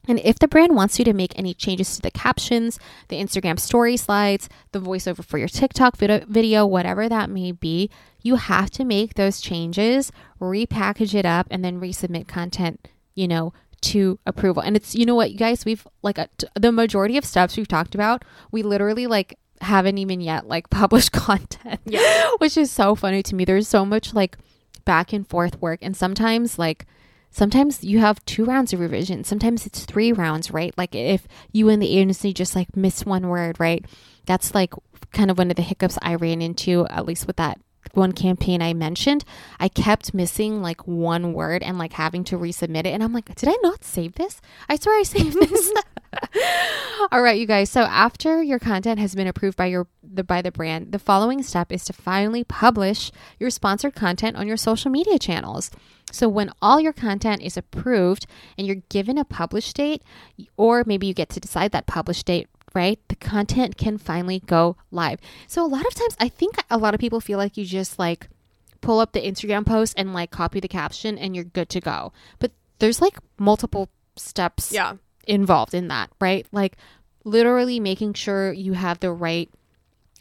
And 0.07 0.19
if 0.19 0.39
the 0.39 0.47
brand 0.47 0.73
wants 0.73 0.97
you 0.99 1.05
to 1.05 1.13
make 1.13 1.37
any 1.37 1.53
changes 1.53 1.95
to 1.95 2.01
the 2.01 2.11
captions, 2.11 2.79
the 3.09 3.17
Instagram 3.17 3.59
story 3.59 3.97
slides, 3.97 4.47
the 4.71 4.79
voiceover 4.79 5.23
for 5.23 5.37
your 5.37 5.49
TikTok 5.49 5.97
video, 5.97 6.25
video, 6.25 6.65
whatever 6.65 7.09
that 7.09 7.29
may 7.29 7.51
be, 7.51 7.89
you 8.21 8.35
have 8.35 8.69
to 8.71 8.85
make 8.85 9.15
those 9.15 9.41
changes, 9.41 10.11
repackage 10.39 11.13
it 11.13 11.25
up, 11.25 11.47
and 11.51 11.63
then 11.63 11.81
resubmit 11.81 12.27
content, 12.27 12.87
you 13.17 13.27
know, 13.27 13.51
to 13.81 14.17
approval. 14.25 14.61
And 14.63 14.75
it's, 14.75 14.95
you 14.95 15.05
know 15.05 15.15
what, 15.15 15.31
you 15.31 15.37
guys, 15.37 15.65
we've 15.65 15.85
like 16.01 16.17
a, 16.17 16.29
t- 16.37 16.47
the 16.55 16.71
majority 16.71 17.17
of 17.17 17.25
steps 17.25 17.57
we've 17.57 17.67
talked 17.67 17.95
about, 17.95 18.23
we 18.51 18.63
literally 18.63 19.07
like 19.07 19.37
haven't 19.61 19.97
even 19.97 20.21
yet 20.21 20.47
like 20.47 20.69
published 20.81 21.11
content, 21.11 21.81
Yeah. 21.85 22.29
which 22.37 22.57
is 22.57 22.71
so 22.71 22.95
funny 22.95 23.21
to 23.23 23.35
me. 23.35 23.43
There's 23.45 23.67
so 23.67 23.83
much 23.85 24.13
like 24.13 24.37
back 24.85 25.11
and 25.13 25.27
forth 25.27 25.61
work. 25.61 25.79
And 25.81 25.95
sometimes, 25.97 26.57
like, 26.57 26.85
sometimes 27.29 27.83
you 27.83 27.99
have 27.99 28.23
two 28.25 28.45
rounds 28.45 28.71
of 28.71 28.79
revision 28.79 29.21
sometimes 29.23 29.65
it's 29.67 29.83
three 29.83 30.13
rounds 30.13 30.49
right 30.49 30.73
like 30.77 30.95
if 30.95 31.27
you 31.51 31.67
and 31.67 31.81
the 31.81 31.97
agency 31.97 32.31
just 32.33 32.55
like 32.55 32.73
miss 32.75 33.05
one 33.05 33.27
word 33.27 33.59
right 33.59 33.83
that's 34.25 34.55
like 34.55 34.73
kind 35.11 35.29
of 35.29 35.37
one 35.37 35.49
of 35.51 35.57
the 35.57 35.61
hiccups 35.61 35.99
i 36.01 36.15
ran 36.15 36.41
into 36.41 36.87
at 36.87 37.05
least 37.05 37.27
with 37.27 37.35
that 37.35 37.59
one 37.93 38.11
campaign 38.11 38.61
i 38.61 38.73
mentioned 38.73 39.23
i 39.59 39.67
kept 39.67 40.13
missing 40.13 40.61
like 40.61 40.87
one 40.87 41.33
word 41.33 41.63
and 41.63 41.77
like 41.77 41.93
having 41.93 42.23
to 42.23 42.37
resubmit 42.37 42.85
it 42.85 42.87
and 42.87 43.03
i'm 43.03 43.13
like 43.13 43.33
did 43.35 43.49
i 43.49 43.57
not 43.63 43.83
save 43.83 44.15
this? 44.15 44.41
I 44.69 44.75
swear 44.75 44.99
i 44.99 45.03
saved 45.03 45.37
this. 45.39 45.71
All 47.11 47.21
right 47.21 47.39
you 47.39 47.45
guys 47.45 47.69
so 47.69 47.81
after 47.81 48.41
your 48.41 48.59
content 48.59 48.99
has 48.99 49.15
been 49.15 49.27
approved 49.27 49.57
by 49.57 49.67
your 49.67 49.87
the 50.03 50.23
by 50.23 50.41
the 50.41 50.51
brand 50.51 50.91
the 50.91 50.99
following 50.99 51.43
step 51.43 51.71
is 51.71 51.83
to 51.85 51.93
finally 51.93 52.43
publish 52.43 53.11
your 53.39 53.49
sponsored 53.49 53.95
content 53.95 54.37
on 54.37 54.47
your 54.47 54.57
social 54.57 54.89
media 54.89 55.19
channels. 55.19 55.69
So 56.11 56.29
when 56.29 56.51
all 56.61 56.79
your 56.79 56.93
content 56.93 57.41
is 57.41 57.57
approved 57.57 58.27
and 58.57 58.65
you're 58.65 58.83
given 58.89 59.17
a 59.17 59.25
publish 59.25 59.73
date, 59.73 60.01
or 60.55 60.83
maybe 60.85 61.05
you 61.05 61.13
get 61.13 61.29
to 61.29 61.39
decide 61.39 61.71
that 61.73 61.85
publish 61.85 62.23
date, 62.23 62.47
right? 62.73 62.99
The 63.07 63.15
content 63.15 63.77
can 63.77 63.97
finally 63.97 64.39
go 64.45 64.77
live. 64.91 65.19
So 65.47 65.65
a 65.65 65.67
lot 65.67 65.85
of 65.85 65.93
times, 65.95 66.15
I 66.19 66.29
think 66.29 66.55
a 66.69 66.77
lot 66.77 66.93
of 66.93 66.99
people 66.99 67.19
feel 67.21 67.37
like 67.37 67.57
you 67.57 67.65
just 67.65 67.97
like 67.99 68.27
pull 68.81 68.99
up 68.99 69.11
the 69.13 69.21
Instagram 69.21 69.65
post 69.65 69.93
and 69.97 70.13
like 70.13 70.31
copy 70.31 70.59
the 70.59 70.67
caption 70.67 71.17
and 71.17 71.35
you're 71.35 71.43
good 71.45 71.69
to 71.69 71.79
go. 71.81 72.13
But 72.39 72.51
there's 72.79 73.01
like 73.01 73.17
multiple 73.39 73.89
steps 74.15 74.71
Yeah. 74.71 74.93
involved 75.25 75.73
in 75.73 75.87
that, 75.87 76.09
right? 76.21 76.45
Like 76.51 76.77
literally 77.23 77.79
making 77.79 78.13
sure 78.13 78.53
you 78.53 78.73
have 78.73 78.99
the 78.99 79.11
right 79.11 79.49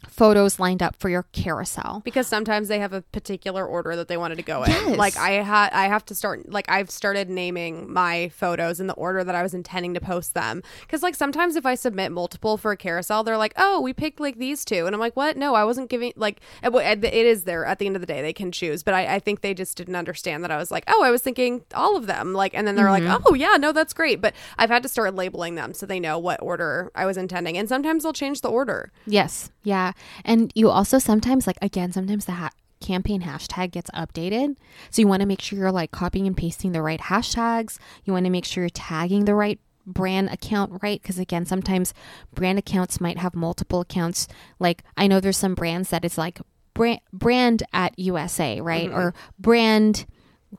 photos 0.09 0.59
lined 0.59 0.83
up 0.83 0.95
for 0.95 1.09
your 1.09 1.23
carousel. 1.31 2.01
because 2.03 2.27
sometimes 2.27 2.67
they 2.67 2.79
have 2.79 2.93
a 2.93 3.01
particular 3.01 3.65
order 3.65 3.95
that 3.95 4.07
they 4.07 4.17
wanted 4.17 4.35
to 4.35 4.43
go 4.43 4.63
in. 4.63 4.71
Yes. 4.71 4.97
Like 4.97 5.17
I 5.17 5.31
had, 5.31 5.71
I 5.71 5.87
have 5.87 6.05
to 6.05 6.15
start. 6.15 6.49
Like 6.49 6.69
I've 6.69 6.89
started 6.89 7.29
naming 7.29 7.91
my 7.91 8.29
photos 8.29 8.79
in 8.79 8.87
the 8.87 8.93
order 8.93 9.23
that 9.23 9.35
I 9.35 9.43
was 9.43 9.53
intending 9.53 9.93
to 9.93 10.01
post 10.01 10.33
them. 10.33 10.63
Because 10.81 11.03
like 11.03 11.15
sometimes 11.15 11.55
if 11.55 11.65
I 11.65 11.75
submit 11.75 12.11
multiple 12.11 12.57
for 12.57 12.71
a 12.71 12.77
carousel, 12.77 13.23
they're 13.23 13.37
like, 13.37 13.53
"Oh, 13.57 13.81
we 13.81 13.93
picked 13.93 14.19
like 14.19 14.37
these 14.37 14.63
two. 14.65 14.85
and 14.85 14.95
I'm 14.95 14.99
like, 14.99 15.15
"What? 15.15 15.37
No, 15.37 15.55
I 15.55 15.63
wasn't 15.63 15.89
giving." 15.89 16.13
Like 16.15 16.41
it, 16.63 16.73
it 17.03 17.13
is 17.13 17.43
there 17.43 17.65
at 17.65 17.79
the 17.79 17.85
end 17.87 17.95
of 17.95 18.01
the 18.01 18.05
day 18.07 18.21
they 18.21 18.33
can 18.33 18.51
choose, 18.51 18.83
but 18.83 18.93
I, 18.93 19.15
I 19.15 19.19
think 19.19 19.41
they 19.41 19.53
just 19.53 19.77
didn't 19.77 19.95
understand 19.95 20.43
that 20.43 20.51
I 20.51 20.57
was 20.57 20.71
like, 20.71 20.83
"Oh, 20.87 21.03
I 21.03 21.11
was 21.11 21.21
thinking 21.21 21.63
all 21.73 21.95
of 21.95 22.07
them." 22.07 22.33
Like, 22.33 22.53
and 22.53 22.67
then 22.67 22.75
they're 22.75 22.89
like, 22.89 23.03
mm-hmm. 23.03 23.23
"Oh, 23.25 23.33
yeah, 23.33 23.57
no, 23.59 23.71
that's 23.71 23.93
great." 23.93 24.21
But 24.21 24.33
I've 24.57 24.69
had 24.69 24.83
to 24.83 24.89
start 24.89 25.15
labeling 25.15 25.55
them 25.55 25.73
so 25.73 25.85
they 25.85 25.99
know 25.99 26.19
what 26.19 26.41
order 26.41 26.91
I 26.95 27.05
was 27.05 27.17
intending, 27.17 27.57
and 27.57 27.67
sometimes 27.67 28.03
they'll 28.03 28.13
change 28.13 28.41
the 28.41 28.49
order. 28.49 28.91
Yes. 29.05 29.51
Yeah. 29.63 29.86
And 30.23 30.51
you 30.55 30.69
also 30.69 30.99
sometimes, 30.99 31.47
like, 31.47 31.57
again, 31.61 31.91
sometimes 31.91 32.25
the 32.25 32.33
ha- 32.33 32.51
campaign 32.79 33.21
hashtag 33.21 33.71
gets 33.71 33.89
updated. 33.91 34.55
So 34.91 35.01
you 35.01 35.07
want 35.07 35.21
to 35.21 35.27
make 35.27 35.41
sure 35.41 35.57
you're 35.57 35.71
like 35.71 35.91
copying 35.91 36.27
and 36.27 36.37
pasting 36.37 36.71
the 36.71 36.81
right 36.81 36.99
hashtags. 36.99 37.77
You 38.05 38.13
want 38.13 38.25
to 38.25 38.31
make 38.31 38.45
sure 38.45 38.63
you're 38.63 38.69
tagging 38.69 39.25
the 39.25 39.35
right 39.35 39.59
brand 39.85 40.29
account 40.29 40.79
right? 40.83 41.01
Because 41.01 41.17
again 41.17 41.45
sometimes 41.45 41.93
brand 42.35 42.59
accounts 42.59 42.99
might 42.99 43.17
have 43.17 43.33
multiple 43.35 43.81
accounts. 43.81 44.27
Like 44.59 44.83
i 44.97 45.07
know 45.07 45.19
there's 45.19 45.37
some 45.37 45.55
brands 45.55 45.89
that 45.89 46.03
it's 46.03 46.17
like 46.17 46.41
brand 46.73 46.99
brand 47.13 47.63
at 47.73 47.97
usa 47.97 48.61
right? 48.61 48.89
Mm-hmm. 48.89 48.97
Or 48.99 49.13
brand 49.39 50.05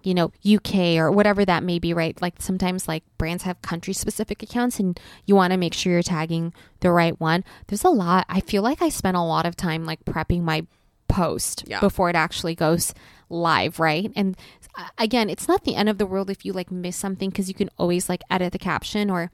you 0.02 0.12
know 0.12 0.30
uk 0.54 0.74
or 0.74 1.10
whatever 1.10 1.44
that 1.44 1.62
may 1.62 1.78
be 1.78 1.94
right? 1.94 2.20
Like 2.20 2.34
sometimes 2.40 2.86
like 2.86 3.02
brands 3.16 3.44
have 3.44 3.62
country 3.62 3.94
specific 3.94 4.42
accounts 4.42 4.78
and 4.78 4.98
you 5.24 5.34
want 5.34 5.52
to 5.52 5.56
make 5.56 5.72
sure 5.74 5.92
you're 5.92 6.02
tagging 6.02 6.52
the 6.80 6.90
right 6.90 7.18
one. 7.18 7.42
There's 7.68 7.84
a 7.84 7.88
lot 7.90 8.26
i 8.28 8.40
feel 8.40 8.62
like 8.62 8.82
i 8.82 8.88
spent 8.90 9.16
a 9.16 9.22
lot 9.22 9.46
of 9.46 9.56
time 9.56 9.84
like 9.86 10.04
prepping 10.04 10.42
my 10.42 10.66
post 11.08 11.64
Yeah. 11.66 11.80
before 11.80 12.10
it 12.10 12.16
actually 12.16 12.54
goes 12.54 12.92
live 13.30 13.80
right? 13.80 14.12
And 14.14 14.36
uh, 14.76 14.88
again 14.98 15.30
it's 15.30 15.48
not 15.48 15.64
the 15.64 15.74
end 15.74 15.88
of 15.88 15.96
the 15.98 16.06
world 16.06 16.28
if 16.30 16.44
you 16.44 16.52
like 16.52 16.70
miss 16.70 16.96
something 16.96 17.30
because 17.30 17.48
you 17.48 17.54
can 17.54 17.70
always 17.78 18.08
like 18.08 18.22
edit 18.30 18.52
the 18.52 18.58
caption 18.58 19.10
or 19.10 19.30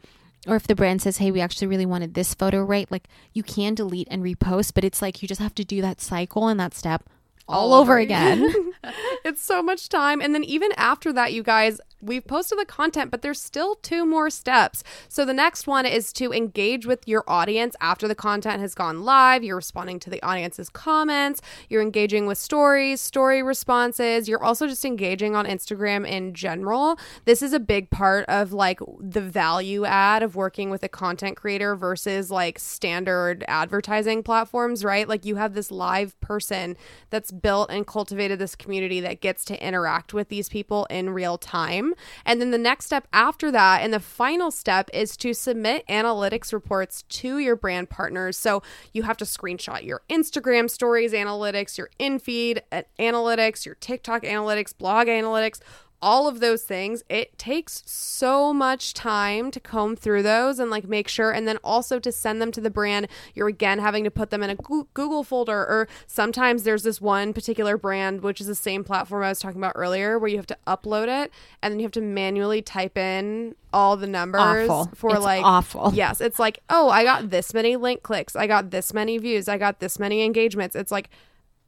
or 0.46 0.56
if 0.56 0.66
the 0.66 0.74
brand 0.76 1.02
says 1.02 1.16
hey 1.18 1.30
we 1.32 1.40
actually 1.40 1.66
really 1.66 1.86
wanted 1.86 2.14
this 2.14 2.32
photo 2.34 2.62
right? 2.62 2.88
Like 2.92 3.08
you 3.32 3.42
can 3.42 3.74
delete 3.74 4.08
and 4.10 4.22
repost 4.22 4.72
but 4.74 4.84
it's 4.84 5.02
like 5.02 5.20
you 5.20 5.26
just 5.26 5.40
have 5.40 5.54
to 5.56 5.64
do 5.64 5.82
that 5.82 6.00
cycle 6.00 6.46
and 6.46 6.60
that 6.60 6.74
step 6.74 7.02
all, 7.48 7.74
over 7.74 7.98
again 7.98 8.72
it's 9.24 9.42
so 9.42 9.62
much 9.62 9.88
time. 9.88 10.20
And 10.20 10.34
then 10.34 10.44
even 10.44 10.70
after 10.76 11.12
that, 11.12 11.32
you 11.32 11.42
guys 11.42 11.80
we've 12.00 12.26
posted 12.26 12.58
the 12.58 12.66
content, 12.66 13.10
but 13.10 13.22
there's 13.22 13.40
still 13.40 13.76
two 13.76 14.04
more 14.04 14.28
steps. 14.28 14.84
So 15.08 15.24
the 15.24 15.32
next 15.32 15.66
one 15.66 15.86
is 15.86 16.12
to 16.14 16.32
engage 16.32 16.84
with 16.84 17.08
your 17.08 17.24
audience 17.26 17.74
after 17.80 18.06
the 18.06 18.14
content 18.14 18.60
has 18.60 18.74
gone 18.74 19.04
live. 19.04 19.42
You're 19.42 19.56
responding 19.56 19.98
to 20.00 20.10
the 20.10 20.22
audience's 20.22 20.68
comments, 20.68 21.40
you're 21.70 21.80
engaging 21.82 22.26
with 22.26 22.36
stories, 22.36 23.00
story 23.00 23.42
responses, 23.42 24.28
you're 24.28 24.42
also 24.42 24.66
just 24.66 24.84
engaging 24.84 25.34
on 25.34 25.46
Instagram 25.46 26.06
in 26.06 26.34
general. 26.34 26.98
This 27.24 27.40
is 27.40 27.54
a 27.54 27.60
big 27.60 27.88
part 27.88 28.26
of 28.28 28.52
like 28.52 28.80
the 29.00 29.22
value 29.22 29.86
add 29.86 30.22
of 30.22 30.36
working 30.36 30.68
with 30.68 30.82
a 30.82 30.88
content 30.88 31.38
creator 31.38 31.74
versus 31.74 32.30
like 32.30 32.58
standard 32.58 33.44
advertising 33.48 34.22
platforms, 34.22 34.84
right? 34.84 35.08
Like 35.08 35.24
you 35.24 35.36
have 35.36 35.54
this 35.54 35.70
live 35.70 36.20
person 36.20 36.76
that's 37.08 37.32
built 37.40 37.70
and 37.70 37.86
cultivated 37.86 38.38
this 38.38 38.54
community 38.54 39.00
that 39.00 39.20
gets 39.20 39.44
to 39.46 39.66
interact 39.66 40.14
with 40.14 40.28
these 40.28 40.48
people 40.48 40.86
in 40.86 41.10
real 41.10 41.38
time. 41.38 41.94
And 42.24 42.40
then 42.40 42.50
the 42.50 42.58
next 42.58 42.86
step 42.86 43.06
after 43.12 43.50
that, 43.50 43.82
and 43.82 43.92
the 43.92 44.00
final 44.00 44.50
step, 44.50 44.90
is 44.92 45.16
to 45.18 45.34
submit 45.34 45.86
analytics 45.88 46.52
reports 46.52 47.02
to 47.02 47.38
your 47.38 47.56
brand 47.56 47.90
partners. 47.90 48.36
So 48.36 48.62
you 48.92 49.02
have 49.04 49.16
to 49.18 49.24
screenshot 49.24 49.84
your 49.84 50.02
Instagram 50.10 50.70
stories 50.70 51.12
analytics, 51.12 51.78
your 51.78 51.90
in 51.98 52.18
feed 52.18 52.62
uh, 52.72 52.82
analytics, 52.98 53.64
your 53.66 53.76
TikTok 53.76 54.22
analytics, 54.22 54.76
blog 54.76 55.06
analytics 55.06 55.60
all 56.04 56.28
of 56.28 56.40
those 56.40 56.62
things 56.62 57.02
it 57.08 57.36
takes 57.38 57.82
so 57.86 58.52
much 58.52 58.92
time 58.92 59.50
to 59.50 59.58
comb 59.58 59.96
through 59.96 60.22
those 60.22 60.58
and 60.58 60.70
like 60.70 60.86
make 60.86 61.08
sure 61.08 61.30
and 61.30 61.48
then 61.48 61.56
also 61.64 61.98
to 61.98 62.12
send 62.12 62.42
them 62.42 62.52
to 62.52 62.60
the 62.60 62.68
brand. 62.68 63.08
You're 63.34 63.48
again 63.48 63.78
having 63.78 64.04
to 64.04 64.10
put 64.10 64.28
them 64.28 64.42
in 64.42 64.50
a 64.50 64.56
google 64.92 65.24
folder 65.24 65.58
or 65.58 65.88
sometimes 66.06 66.64
there's 66.64 66.82
this 66.82 67.00
one 67.00 67.32
particular 67.32 67.78
brand 67.78 68.22
which 68.22 68.38
is 68.38 68.46
the 68.46 68.54
same 68.54 68.84
platform 68.84 69.24
i 69.24 69.30
was 69.30 69.38
talking 69.38 69.58
about 69.58 69.72
earlier 69.76 70.18
where 70.18 70.28
you 70.28 70.36
have 70.36 70.46
to 70.46 70.58
upload 70.66 71.08
it 71.08 71.30
and 71.62 71.72
then 71.72 71.78
you 71.78 71.84
have 71.84 71.92
to 71.92 72.02
manually 72.02 72.60
type 72.60 72.98
in 72.98 73.54
all 73.72 73.96
the 73.96 74.06
numbers 74.06 74.68
awful. 74.68 74.90
for 74.94 75.14
it's 75.14 75.24
like 75.24 75.42
awful. 75.42 75.90
yes 75.94 76.20
it's 76.20 76.38
like 76.38 76.60
oh 76.68 76.90
i 76.90 77.02
got 77.02 77.30
this 77.30 77.54
many 77.54 77.76
link 77.76 78.02
clicks 78.02 78.36
i 78.36 78.46
got 78.46 78.70
this 78.70 78.92
many 78.92 79.16
views 79.16 79.48
i 79.48 79.56
got 79.56 79.80
this 79.80 79.98
many 79.98 80.22
engagements. 80.22 80.76
It's 80.76 80.92
like 80.92 81.08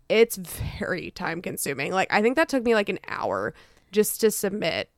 it's 0.09 0.37
very 0.37 1.11
time 1.11 1.42
consuming. 1.42 1.92
Like 1.92 2.12
i 2.12 2.22
think 2.22 2.37
that 2.37 2.49
took 2.49 2.62
me 2.62 2.75
like 2.75 2.88
an 2.88 2.99
hour 3.09 3.55
just 3.97 4.21
to 4.21 4.31
submit 4.31 4.91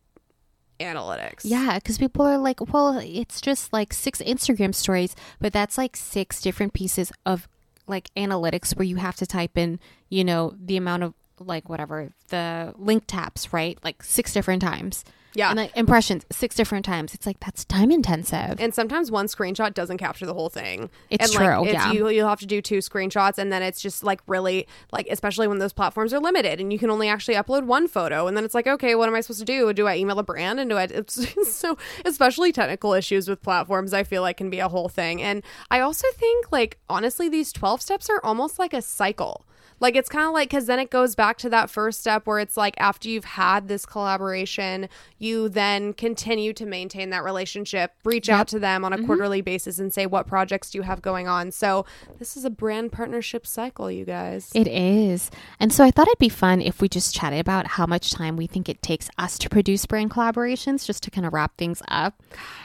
analytics. 0.81 1.43
Yeah, 1.45 1.79
because 1.79 1.99
people 1.99 2.27
are 2.27 2.37
like, 2.37 2.61
well, 2.73 2.99
it's 2.99 3.41
just 3.41 3.73
like 3.73 3.93
six 3.93 4.21
Instagram 4.21 4.75
stories, 4.75 5.15
but 5.41 5.53
that's 5.53 5.79
like 5.79 5.97
six 5.97 6.41
different 6.41 6.73
pieces 6.73 7.13
of 7.25 7.49
like 7.87 8.13
analytics 8.17 8.77
where 8.77 8.85
you 8.85 8.97
have 8.97 9.17
to 9.17 9.27
type 9.27 9.57
in, 9.57 9.79
you 10.09 10.25
know, 10.25 10.55
the 10.61 10.77
amount 10.77 11.05
of 11.05 11.15
like 11.39 11.69
whatever 11.69 12.11
the 12.29 12.75
link 12.77 13.05
taps, 13.07 13.53
right? 13.53 13.79
Like 13.85 14.03
six 14.03 14.33
different 14.33 14.61
times. 14.61 15.05
Yeah. 15.35 15.51
And 15.51 15.59
like 15.59 15.77
impressions 15.77 16.25
six 16.31 16.55
different 16.55 16.85
times. 16.85 17.15
It's 17.15 17.27
like 17.27 17.41
that's 17.41 17.65
time 17.65 17.91
intensive. 17.91 18.57
And 18.59 18.75
sometimes 18.75 19.11
one 19.11 19.27
screenshot 19.27 19.75
doesn't 19.75 19.99
capture 19.99 20.27
the 20.27 20.35
whole 20.35 20.49
thing. 20.49 20.91
It's 21.11 21.25
and 21.25 21.33
true. 21.33 21.47
Like, 21.47 21.67
it's, 21.67 21.73
yeah. 21.75 21.93
You, 21.93 22.09
you'll 22.09 22.29
have 22.29 22.41
to 22.41 22.47
do 22.47 22.63
two 22.63 22.79
screenshots 22.79 23.39
and 23.39 23.53
then 23.53 23.63
it's 23.63 23.81
just 23.81 24.03
like 24.03 24.21
really 24.27 24.67
like 24.93 25.07
especially 25.11 25.47
when 25.47 25.59
those 25.59 25.73
platforms 25.73 26.13
are 26.13 26.21
limited 26.21 26.61
and 26.61 26.73
you 26.73 26.79
can 26.79 26.91
only 26.91 27.09
actually 27.09 27.35
upload 27.35 27.65
one 27.65 27.89
photo 27.89 28.27
and 28.27 28.37
then 28.37 28.45
it's 28.45 28.55
like 28.55 28.67
okay 28.67 28.95
what 28.95 29.09
am 29.09 29.15
I 29.15 29.21
supposed 29.21 29.41
to 29.41 29.45
do? 29.45 29.73
Do 29.73 29.87
I 29.87 29.97
email 29.97 30.19
a 30.19 30.23
brand 30.23 30.61
and 30.61 30.71
do 30.71 30.77
I 30.77 30.85
it's 30.85 31.19
so 31.55 31.77
especially 32.05 32.53
technical 32.53 32.95
issues 32.95 33.29
with 33.29 33.43
platforms 33.43 33.93
I 33.93 34.05
feel 34.05 34.23
like 34.23 34.39
can 34.39 34.51
be 34.51 34.61
a 34.61 34.69
whole 34.69 34.89
thing. 34.89 35.23
And 35.23 35.43
I 35.71 35.81
also 35.81 36.07
think 36.15 36.51
like 36.51 36.79
honestly 36.89 37.29
these 37.29 37.53
12 37.53 37.83
steps 37.83 38.09
are 38.09 38.21
almost 38.25 38.59
like 38.59 38.73
a 38.73 38.83
cycle. 38.83 39.45
Like 39.81 39.95
it's 39.97 40.09
kind 40.09 40.27
of 40.27 40.33
like 40.33 40.49
because 40.51 40.67
then 40.67 40.79
it 40.79 40.91
goes 40.91 41.15
back 41.15 41.39
to 41.39 41.49
that 41.51 41.71
first 41.71 42.01
step 42.01 42.27
where 42.27 42.39
it's 42.39 42.57
like 42.57 42.75
after 42.79 43.09
you've 43.09 43.25
had 43.25 43.69
this 43.69 43.87
collaboration, 43.87 44.89
you 45.19 45.49
then 45.49 45.93
continue 45.93 46.53
to 46.55 46.67
maintain 46.67 47.11
that 47.11 47.23
relationship, 47.25 47.93
reach 48.05 48.29
Yep. 48.29 48.39
out 48.39 48.49
to 48.49 48.59
them 48.59 48.85
on 48.85 48.93
a 48.93 48.97
Mm-hmm. 48.97 49.07
quarterly 49.07 49.41
basis 49.41 49.79
and 49.79 49.93
say 49.93 50.07
what 50.07 50.27
projects 50.27 50.71
do 50.71 50.79
you 50.79 50.83
have 50.83 51.01
going 51.03 51.29
on. 51.29 51.53
So 51.53 51.87
this 52.19 52.37
is 52.37 52.45
a 52.45 52.51
brand 52.51 52.91
partnership 52.93 53.47
cycle, 53.47 53.91
you 53.91 54.05
guys. 54.05 54.51
It 54.55 54.67
is. 54.67 55.31
And 55.61 55.73
so 55.73 55.85
I 55.85 55.91
thought 55.91 56.09
it'd 56.09 56.19
be 56.19 56.29
fun 56.29 56.61
if 56.61 56.81
we 56.81 56.89
just 56.89 57.15
chatted 57.15 57.39
about 57.39 57.67
how 57.69 57.87
much 57.87 58.11
time 58.11 58.37
we 58.37 58.47
think 58.49 58.69
it 58.69 58.83
takes 58.83 59.09
us 59.19 59.39
to 59.39 59.49
produce 59.49 59.87
brand 59.87 60.11
collaborations, 60.11 60.85
just 60.85 61.03
to 61.05 61.11
kind 61.11 61.27
of 61.27 61.33
wrap 61.33 61.57
things 61.57 61.83
up. 61.89 62.21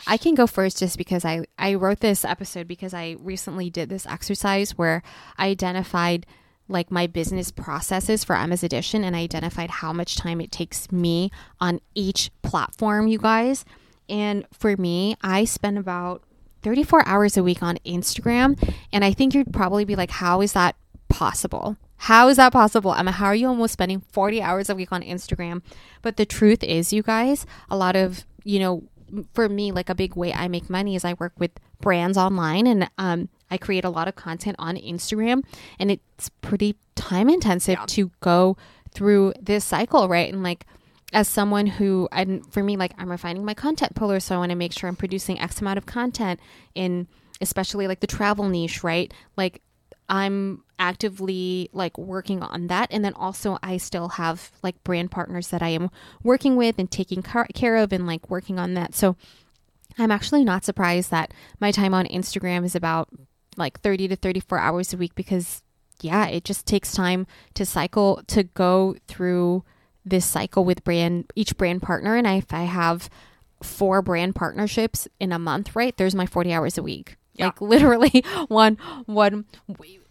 I 0.08 0.18
can 0.18 0.34
go 0.34 0.48
first 0.48 0.80
just 0.80 0.98
because 0.98 1.24
I, 1.26 1.46
I 1.60 1.76
wrote 1.76 2.00
this 2.00 2.26
episode 2.26 2.68
because 2.68 2.94
I 2.94 3.18
recently 3.20 3.70
did 3.70 3.90
this 3.90 4.06
exercise 4.08 4.78
where 4.78 5.04
I 5.38 5.48
identified 5.50 6.26
like 6.68 6.92
my 6.92 7.08
business 7.08 7.52
processes 7.52 8.24
for 8.24 8.36
Emma's 8.36 8.64
Edition 8.64 9.04
and 9.04 9.16
I 9.16 9.20
identified 9.20 9.70
how 9.70 9.94
much 9.94 10.16
time 10.16 10.42
it 10.42 10.52
takes 10.52 10.92
me 10.92 11.32
on 11.60 11.80
each 11.94 12.32
platform, 12.42 13.08
you 13.08 13.18
guys. 13.18 13.66
And 14.10 14.46
for 14.54 14.76
me, 14.78 15.16
I 15.22 15.46
spend 15.46 15.78
about 15.78 16.24
34 16.64 17.08
hours 17.08 17.38
a 17.38 17.44
week 17.44 17.62
on 17.62 17.78
Instagram. 17.86 18.58
And 18.92 19.04
I 19.04 19.12
think 19.12 19.34
you'd 19.34 19.54
probably 19.54 19.86
be 19.86 19.96
like, 19.96 20.12
how 20.12 20.42
is 20.42 20.54
that 20.54 20.76
possible? 21.10 21.78
How 21.98 22.28
is 22.28 22.38
that 22.38 22.52
possible? 22.52 22.94
Emma, 22.94 23.12
how 23.12 23.28
are 23.28 23.36
you 23.36 23.48
almost 23.48 23.74
spending 23.74 24.02
40 24.12 24.42
hours 24.42 24.70
a 24.70 24.76
week 24.76 24.92
on 24.92 25.02
Instagram? 25.02 25.62
But 26.02 26.18
the 26.18 26.26
truth 26.26 26.64
is, 26.64 26.92
you 26.92 27.04
guys, 27.04 27.46
a 27.70 27.78
lot 27.78 27.96
of, 27.96 28.26
you 28.44 28.60
know, 28.60 28.84
for 29.34 29.48
me, 29.48 29.72
like 29.72 29.90
a 29.90 29.96
big 29.96 30.16
way 30.16 30.34
I 30.34 30.48
make 30.48 30.70
money 30.70 30.96
is 30.96 31.06
I 31.06 31.14
work 31.14 31.34
with 31.38 31.52
brands 31.80 32.18
online 32.18 32.66
and 32.68 32.90
um, 32.98 33.30
I 33.52 33.58
create 33.58 33.86
a 33.86 33.90
lot 33.90 34.08
of 34.08 34.16
content 34.16 34.56
on 34.60 34.76
Instagram. 34.78 35.44
And 35.80 35.92
it's 35.92 36.30
pretty 36.42 36.76
time 36.96 37.30
intensive 37.30 37.78
Yeah. 37.80 37.86
to 37.88 38.12
go 38.22 38.58
through 38.94 39.34
this 39.42 39.64
cycle, 39.66 40.08
right? 40.08 40.32
And 40.32 40.44
like, 40.44 40.66
as 41.12 41.28
someone 41.28 41.68
who 41.68 42.10
and 42.12 42.44
for 42.52 42.64
me 42.64 42.76
like 42.76 42.92
i'm 42.98 43.12
refining 43.12 43.46
my 43.46 43.54
content 43.54 43.94
pillar 43.94 44.20
so 44.20 44.34
i 44.34 44.38
want 44.40 44.50
to 44.50 44.56
make 44.56 44.74
sure 44.74 44.88
i'm 44.88 44.96
producing 44.96 45.40
x 45.40 45.62
amount 45.62 45.78
of 45.78 45.86
content 45.86 46.40
in 46.74 47.08
especially 47.40 47.88
like 47.88 48.00
the 48.00 48.08
travel 48.08 48.50
niche 48.50 48.84
right 48.84 49.14
like 49.38 49.62
i'm 50.10 50.64
actively 50.80 51.70
like 51.72 51.96
working 52.00 52.42
on 52.42 52.66
that 52.66 52.88
and 52.92 53.06
then 53.06 53.14
also 53.14 53.60
i 53.62 53.78
still 53.78 54.08
have 54.10 54.50
like 54.64 54.84
brand 54.84 55.12
partners 55.12 55.50
that 55.50 55.62
i 55.62 55.70
am 55.70 55.92
working 56.24 56.56
with 56.56 56.80
and 56.80 56.90
taking 56.90 57.22
car- 57.22 57.48
care 57.54 57.76
of 57.76 57.94
and 57.94 58.08
like 58.08 58.28
working 58.32 58.58
on 58.58 58.74
that 58.74 58.96
so 58.96 59.16
i'm 60.00 60.10
actually 60.10 60.44
not 60.44 60.66
surprised 60.66 61.12
that 61.12 61.32
my 61.60 61.70
time 61.70 61.94
on 61.94 62.08
instagram 62.08 62.66
is 62.66 62.74
about 62.74 63.08
like 63.58 63.80
30 63.82 64.10
to 64.10 64.16
34 64.16 64.58
hours 64.58 64.94
a 64.94 64.98
week 64.98 65.16
because 65.16 65.62
yeah 66.02 66.28
it 66.28 66.44
just 66.44 66.66
takes 66.66 66.92
time 66.92 67.26
to 67.54 67.66
cycle 67.66 68.22
to 68.28 68.44
go 68.44 68.96
through 69.08 69.64
this 70.06 70.26
cycle 70.26 70.66
with 70.66 70.84
brand 70.84 71.32
each 71.36 71.58
brand 71.58 71.82
partner. 71.82 72.16
And 72.16 72.28
I, 72.28 72.36
if 72.36 72.54
i 72.54 72.64
have 72.64 73.10
four 73.62 74.02
brand 74.02 74.36
partnerships 74.36 75.08
in 75.22 75.32
a 75.32 75.40
month 75.40 75.74
right 75.74 75.96
there's 75.96 76.14
my 76.16 76.26
40 76.26 76.54
hours 76.54 76.78
a 76.78 76.84
week. 76.84 77.16
Yeah. 77.36 77.48
like 77.48 77.62
literally 77.62 78.24
one 78.48 78.78
one 79.06 79.46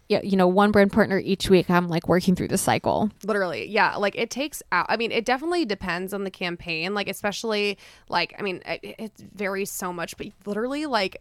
yeah, 0.09 0.19
you 0.21 0.35
know 0.35 0.47
one 0.47 0.71
brand 0.71 0.91
partner 0.91 1.17
each 1.17 1.49
week 1.49 1.69
i'm 1.69 1.87
like 1.87 2.07
working 2.07 2.35
through 2.35 2.49
the 2.49 2.57
cycle. 2.57 3.09
Literally. 3.23 3.69
Yeah. 3.69 3.95
Like 3.95 4.15
it 4.15 4.29
takes 4.29 4.61
out 4.71 4.85
i 4.89 4.97
mean 4.97 5.11
it 5.11 5.25
definitely 5.25 5.65
depends 5.65 6.13
on 6.13 6.23
the 6.23 6.31
campaign. 6.31 6.93
Like 6.93 7.07
especially 7.07 7.77
like 8.09 8.33
i 8.37 8.41
mean 8.41 8.61
it, 8.65 8.95
it 8.99 9.11
varies 9.33 9.71
so 9.71 9.93
much 9.93 10.17
but 10.17 10.27
literally 10.45 10.85
like 10.85 11.17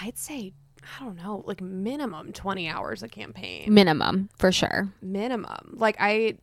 i'd 0.00 0.18
say 0.18 0.52
i 0.82 1.04
don't 1.04 1.16
know 1.16 1.42
like 1.46 1.60
minimum 1.60 2.32
20 2.32 2.68
hours 2.68 3.02
a 3.02 3.08
campaign. 3.08 3.72
Minimum 3.72 4.28
for 4.38 4.50
sure. 4.52 4.92
Minimum. 5.02 5.74
Like 5.78 5.96
i 5.98 6.36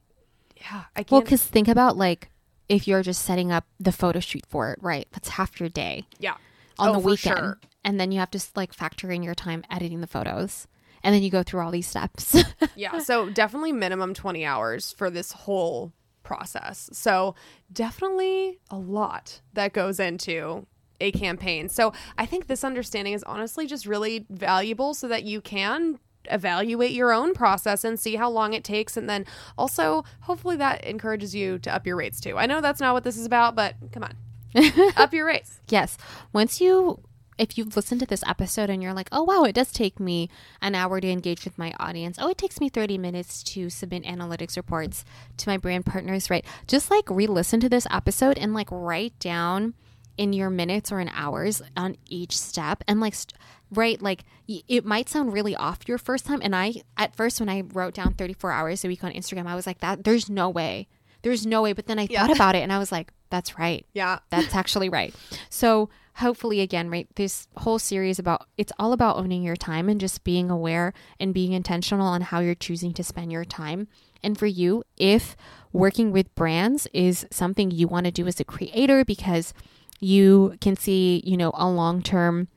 yeah 0.58 0.84
i 0.96 1.04
can't 1.04 1.12
well 1.12 1.22
because 1.22 1.44
think 1.44 1.68
about 1.68 1.98
like 1.98 2.30
if 2.70 2.88
you're 2.88 3.04
just 3.04 3.22
setting 3.24 3.52
up 3.52 3.66
the 3.80 3.92
photo 3.92 4.20
shoot 4.20 4.44
for 4.48 4.72
it 4.72 4.80
right? 4.82 5.08
That's 5.12 5.30
half 5.30 5.60
your 5.60 5.70
day 5.70 6.06
yeah. 6.20 6.36
on 6.80 6.90
Oh, 6.90 6.94
the 6.94 7.00
weekend. 7.00 7.38
sure. 7.38 7.60
and 7.84 8.00
then 8.00 8.12
you 8.12 8.20
have 8.20 8.32
to 8.32 8.40
like 8.56 8.74
factor 8.74 9.12
in 9.12 9.22
your 9.24 9.36
time 9.36 9.64
editing 9.70 10.02
the 10.02 10.08
photos. 10.08 10.68
And 11.04 11.14
then 11.14 11.22
you 11.22 11.30
go 11.30 11.44
through 11.44 11.62
all 11.62 11.72
these 11.72 11.88
steps. 11.88 12.36
Yeah 12.76 12.98
so 13.00 13.30
definitely 13.30 13.72
minimum 13.74 14.14
20 14.14 14.44
hours 14.46 14.92
for 14.92 15.10
this 15.10 15.32
whole 15.32 15.94
process. 16.24 16.90
So 16.94 17.36
definitely 17.72 18.60
a 18.72 18.78
lot 18.78 19.42
that 19.54 19.74
goes 19.74 20.00
into 20.00 20.66
a 21.02 21.12
campaign 21.12 21.68
so 21.70 21.92
i 22.18 22.26
think 22.26 22.48
this 22.48 22.64
understanding 22.64 23.14
is 23.14 23.24
honestly 23.24 23.68
just 23.68 23.86
really 23.86 24.26
valuable 24.30 24.94
so 24.94 25.08
that 25.08 25.24
you 25.24 25.42
can 25.42 26.00
evaluate 26.32 26.92
your 26.92 27.12
own 27.14 27.34
process 27.34 27.84
and 27.84 28.00
see 28.00 28.16
how 28.16 28.30
long 28.30 28.54
it 28.54 28.64
takes 28.64 28.98
and 28.98 29.08
then 29.10 29.26
also 29.58 30.04
hopefully 30.22 30.56
that 30.56 30.84
encourages 30.84 31.36
you 31.36 31.60
to 31.60 31.74
up 31.74 31.86
your 31.86 31.96
rates 31.96 32.20
too 32.20 32.38
i 32.38 32.46
know 32.46 32.62
that's 32.62 32.80
not 32.80 32.94
what 32.94 33.04
this 33.04 33.18
is 33.18 33.26
about 33.26 33.56
but 33.56 33.76
come 33.92 34.04
on 34.04 34.16
up 34.96 35.14
your 35.14 35.26
rates 35.26 35.60
Yes. 35.70 35.98
Once 36.32 36.62
you, 36.62 37.00
if 37.38 37.58
you've 37.58 37.76
listened 37.76 38.00
to 38.00 38.06
this 38.06 38.24
episode 38.26 38.70
and 38.70 38.82
you're 38.82 38.94
like, 38.94 39.10
oh, 39.12 39.24
wow, 39.24 39.44
it 39.44 39.54
does 39.54 39.72
take 39.72 40.00
me 40.00 40.30
an 40.62 40.76
hour 40.76 41.02
to 41.02 41.10
engage 41.10 41.44
with 41.44 41.58
my 41.58 41.74
audience. 41.80 42.18
Oh, 42.20 42.30
it 42.30 42.38
takes 42.38 42.62
me 42.62 42.70
30 42.70 42.98
minutes 42.98 43.44
to 43.44 43.70
submit 43.70 44.04
analytics 44.04 44.56
reports 44.56 45.04
to 45.38 45.50
my 45.50 45.58
brand 45.58 45.86
partners, 45.86 46.30
right? 46.30 46.46
Just 46.68 46.90
like 46.90 47.10
re 47.10 47.28
listen 47.28 47.60
to 47.60 47.68
this 47.68 47.86
episode 47.92 48.38
and 48.38 48.54
like 48.54 48.70
write 48.72 49.18
down 49.20 49.74
in 50.18 50.34
your 50.34 50.50
minutes 50.50 50.92
or 50.92 51.00
in 51.00 51.10
hours 51.10 51.62
on 51.76 51.96
each 52.10 52.38
step 52.38 52.84
and 52.88 53.00
like, 53.00 53.14
st- 53.14 53.34
right, 53.72 54.02
like 54.02 54.24
y- 54.48 54.62
it 54.68 54.86
might 54.86 55.10
sound 55.10 55.34
really 55.34 55.56
off 55.56 55.88
your 55.88 55.98
first 55.98 56.26
time. 56.26 56.40
And 56.44 56.56
I, 56.56 56.76
at 56.98 57.16
first, 57.16 57.40
when 57.40 57.50
I 57.50 57.62
wrote 57.74 57.94
down 57.96 58.14
34 58.14 58.52
hours 58.52 58.84
a 58.86 58.88
week 58.88 59.04
on 59.04 59.12
Instagram, 59.12 59.48
I 59.48 59.56
was 59.56 59.68
like, 59.68 59.80
that, 59.80 60.04
there's 60.04 60.30
no 60.30 60.50
way. 60.50 60.88
There's 61.22 61.46
no 61.46 61.62
way. 61.64 61.74
But 61.74 61.88
then 61.88 62.00
I 62.00 62.08
Yeah. 62.10 62.22
thought 62.28 62.36
about 62.36 62.56
it 62.56 62.60
and 62.60 62.72
I 62.72 62.78
was 62.80 62.92
like, 62.92 63.12
That's 63.30 63.58
right. 63.58 63.86
Yeah. 63.94 64.20
That's 64.30 64.56
actually 64.56 64.90
right. 64.90 65.14
So 65.50 65.90
hopefully 66.18 66.62
again, 66.62 66.90
right, 66.90 67.08
this 67.16 67.48
whole 67.58 67.80
series 67.80 68.20
about 68.20 68.48
it's 68.58 68.72
all 68.80 68.94
about 68.94 69.18
owning 69.18 69.44
your 69.44 69.56
time 69.58 69.90
and 69.90 70.00
just 70.00 70.24
being 70.24 70.50
aware 70.50 70.94
and 71.20 71.34
being 71.34 71.52
intentional 71.52 72.08
on 72.08 72.22
how 72.22 72.40
you're 72.40 72.56
choosing 72.56 72.94
to 72.94 73.04
spend 73.04 73.32
your 73.32 73.44
time. 73.44 73.88
And 74.24 74.38
for 74.38 74.46
you, 74.46 74.84
if 74.98 75.36
working 75.74 76.12
with 76.12 76.34
brands 76.36 76.88
is 76.94 77.26
something 77.32 77.70
you 77.70 77.88
want 77.88 78.06
to 78.06 78.12
do 78.12 78.26
as 78.28 78.40
a 78.40 78.46
creator 78.46 79.04
because 79.04 79.54
you 80.00 80.58
can 80.62 80.76
see, 80.76 81.22
you 81.26 81.38
know, 81.38 81.52
a 81.54 81.68
long-term 81.68 82.48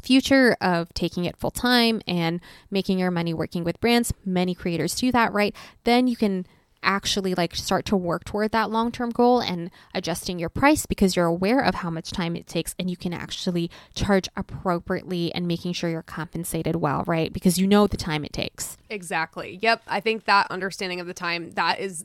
future 0.00 0.56
of 0.60 0.92
taking 0.94 1.24
it 1.24 1.36
full 1.36 1.50
time 1.50 2.00
and 2.06 2.40
making 2.70 2.98
your 2.98 3.10
money 3.10 3.34
working 3.34 3.64
with 3.64 3.80
brands, 3.80 4.12
many 4.24 4.54
creators 4.54 4.94
do 4.94 5.10
that, 5.12 5.32
right? 5.32 5.54
Then 5.84 6.06
you 6.06 6.16
can 6.16 6.46
actually 6.82 7.34
like 7.34 7.56
start 7.56 7.84
to 7.84 7.96
work 7.96 8.24
toward 8.24 8.52
that 8.52 8.70
long-term 8.70 9.10
goal 9.10 9.40
and 9.40 9.70
adjusting 9.92 10.38
your 10.38 10.48
price 10.48 10.86
because 10.86 11.16
you're 11.16 11.26
aware 11.26 11.60
of 11.60 11.76
how 11.76 11.90
much 11.90 12.12
time 12.12 12.36
it 12.36 12.46
takes 12.46 12.74
and 12.78 12.88
you 12.88 12.96
can 12.96 13.12
actually 13.12 13.70
charge 13.94 14.28
appropriately 14.36 15.34
and 15.34 15.48
making 15.48 15.72
sure 15.72 15.90
you're 15.90 16.02
compensated 16.02 16.76
well, 16.76 17.02
right? 17.06 17.32
Because 17.32 17.58
you 17.58 17.66
know 17.66 17.86
the 17.86 17.96
time 17.96 18.24
it 18.24 18.32
takes. 18.32 18.76
Exactly. 18.88 19.58
Yep. 19.60 19.82
I 19.88 20.00
think 20.00 20.24
that 20.24 20.46
understanding 20.50 21.00
of 21.00 21.08
the 21.08 21.14
time 21.14 21.50
that 21.52 21.80
is 21.80 22.04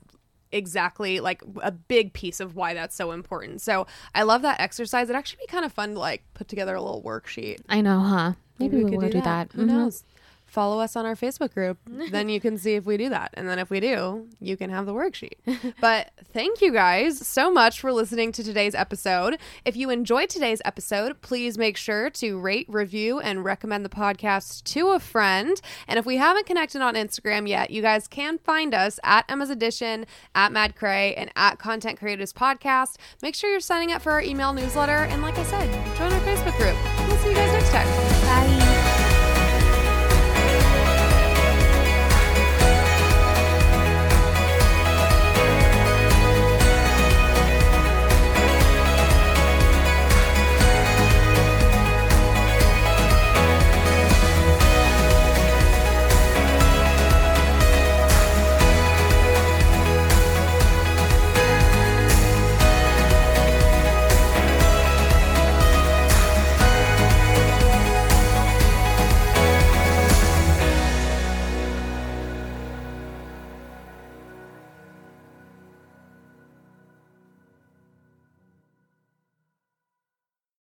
exactly 0.52 1.20
like 1.20 1.42
a 1.62 1.72
big 1.72 2.14
piece 2.14 2.40
of 2.40 2.56
why 2.56 2.74
that's 2.74 2.96
so 2.96 3.12
important. 3.12 3.62
So 3.62 3.88
I 4.14 4.24
love 4.24 4.42
that 4.42 4.60
exercise. 4.60 5.06
It'd 5.10 5.16
actually 5.16 5.44
be 5.44 5.48
kind 5.52 5.66
of 5.66 5.72
fun 5.74 5.94
to 5.94 6.00
like 6.00 6.24
put 6.34 6.48
together 6.48 6.76
a 6.76 6.82
little 6.82 7.02
worksheet. 7.04 7.60
I 7.70 7.82
know, 7.82 8.00
huh? 8.00 8.34
Maybe, 8.60 8.84
we 8.84 8.92
will 8.98 9.10
do 9.10 9.22
that. 9.22 9.52
Who 9.54 9.64
Mhm. 9.64 9.68
knows? 9.68 10.04
Follow 10.52 10.80
us 10.82 10.98
on 10.98 11.06
our 11.06 11.16
Facebook 11.16 11.54
group. 11.54 11.78
then 11.88 12.28
you 12.28 12.42
can 12.42 12.58
see 12.60 12.76
if 12.76 12.86
we 12.86 12.98
do 12.98 13.08
that. 13.10 13.32
And 13.36 13.48
then 13.48 13.58
if 13.58 13.70
we 13.70 13.80
do, 13.80 14.28
you 14.42 14.58
can 14.58 14.70
have 14.70 14.86
the 14.86 14.94
worksheet. 14.94 15.36
but 15.80 16.12
thank 16.34 16.62
you 16.62 16.74
guys 16.74 17.26
so 17.26 17.50
much 17.50 17.80
for 17.80 17.94
listening 17.94 18.34
to 18.34 18.44
today's 18.44 18.76
episode. 18.76 19.38
If 19.64 19.78
you 19.78 19.90
enjoyed 19.90 20.30
today's 20.30 20.62
episode, 20.66 21.22
please 21.22 21.58
make 21.58 21.78
sure 21.78 22.10
to 22.12 22.38
rate, 22.38 22.66
review, 22.70 23.20
and 23.22 23.46
recommend 23.46 23.86
the 23.86 23.90
podcast 23.90 24.64
to 24.74 24.90
a 24.90 25.00
friend. 25.00 25.60
And 25.88 25.98
if 25.98 26.06
we 26.06 26.18
haven't 26.18 26.46
connected 26.46 26.82
on 26.82 26.96
Instagram 26.96 27.48
yet, 27.48 27.72
you 27.72 27.82
guys 27.82 28.08
can 28.10 28.38
find 28.38 28.74
us 28.76 29.00
at 29.04 29.24
Emma's 29.30 29.50
Edition, 29.50 30.06
at 30.36 30.52
Mad 30.52 30.76
Cray, 30.76 31.16
and 31.16 31.32
at 31.38 31.60
Content 31.60 31.98
Creatives 31.98 32.34
Podcast. 32.34 32.98
Make 33.22 33.36
sure 33.36 33.50
you're 33.50 33.62
signing 33.62 33.94
up 33.94 34.02
for 34.02 34.12
our 34.12 34.22
email 34.22 34.52
newsletter. 34.52 35.06
And 35.06 35.22
like 35.22 35.38
I 35.38 35.44
said, 35.44 35.70
join 35.98 36.12
our 36.12 36.20
Facebook 36.22 36.58
group. 36.58 36.76
We'll 37.08 37.18
see 37.20 37.30
you 37.30 37.36
guys 37.36 37.54
next 37.54 37.72
time. 37.72 37.88
Bye. 37.88 38.71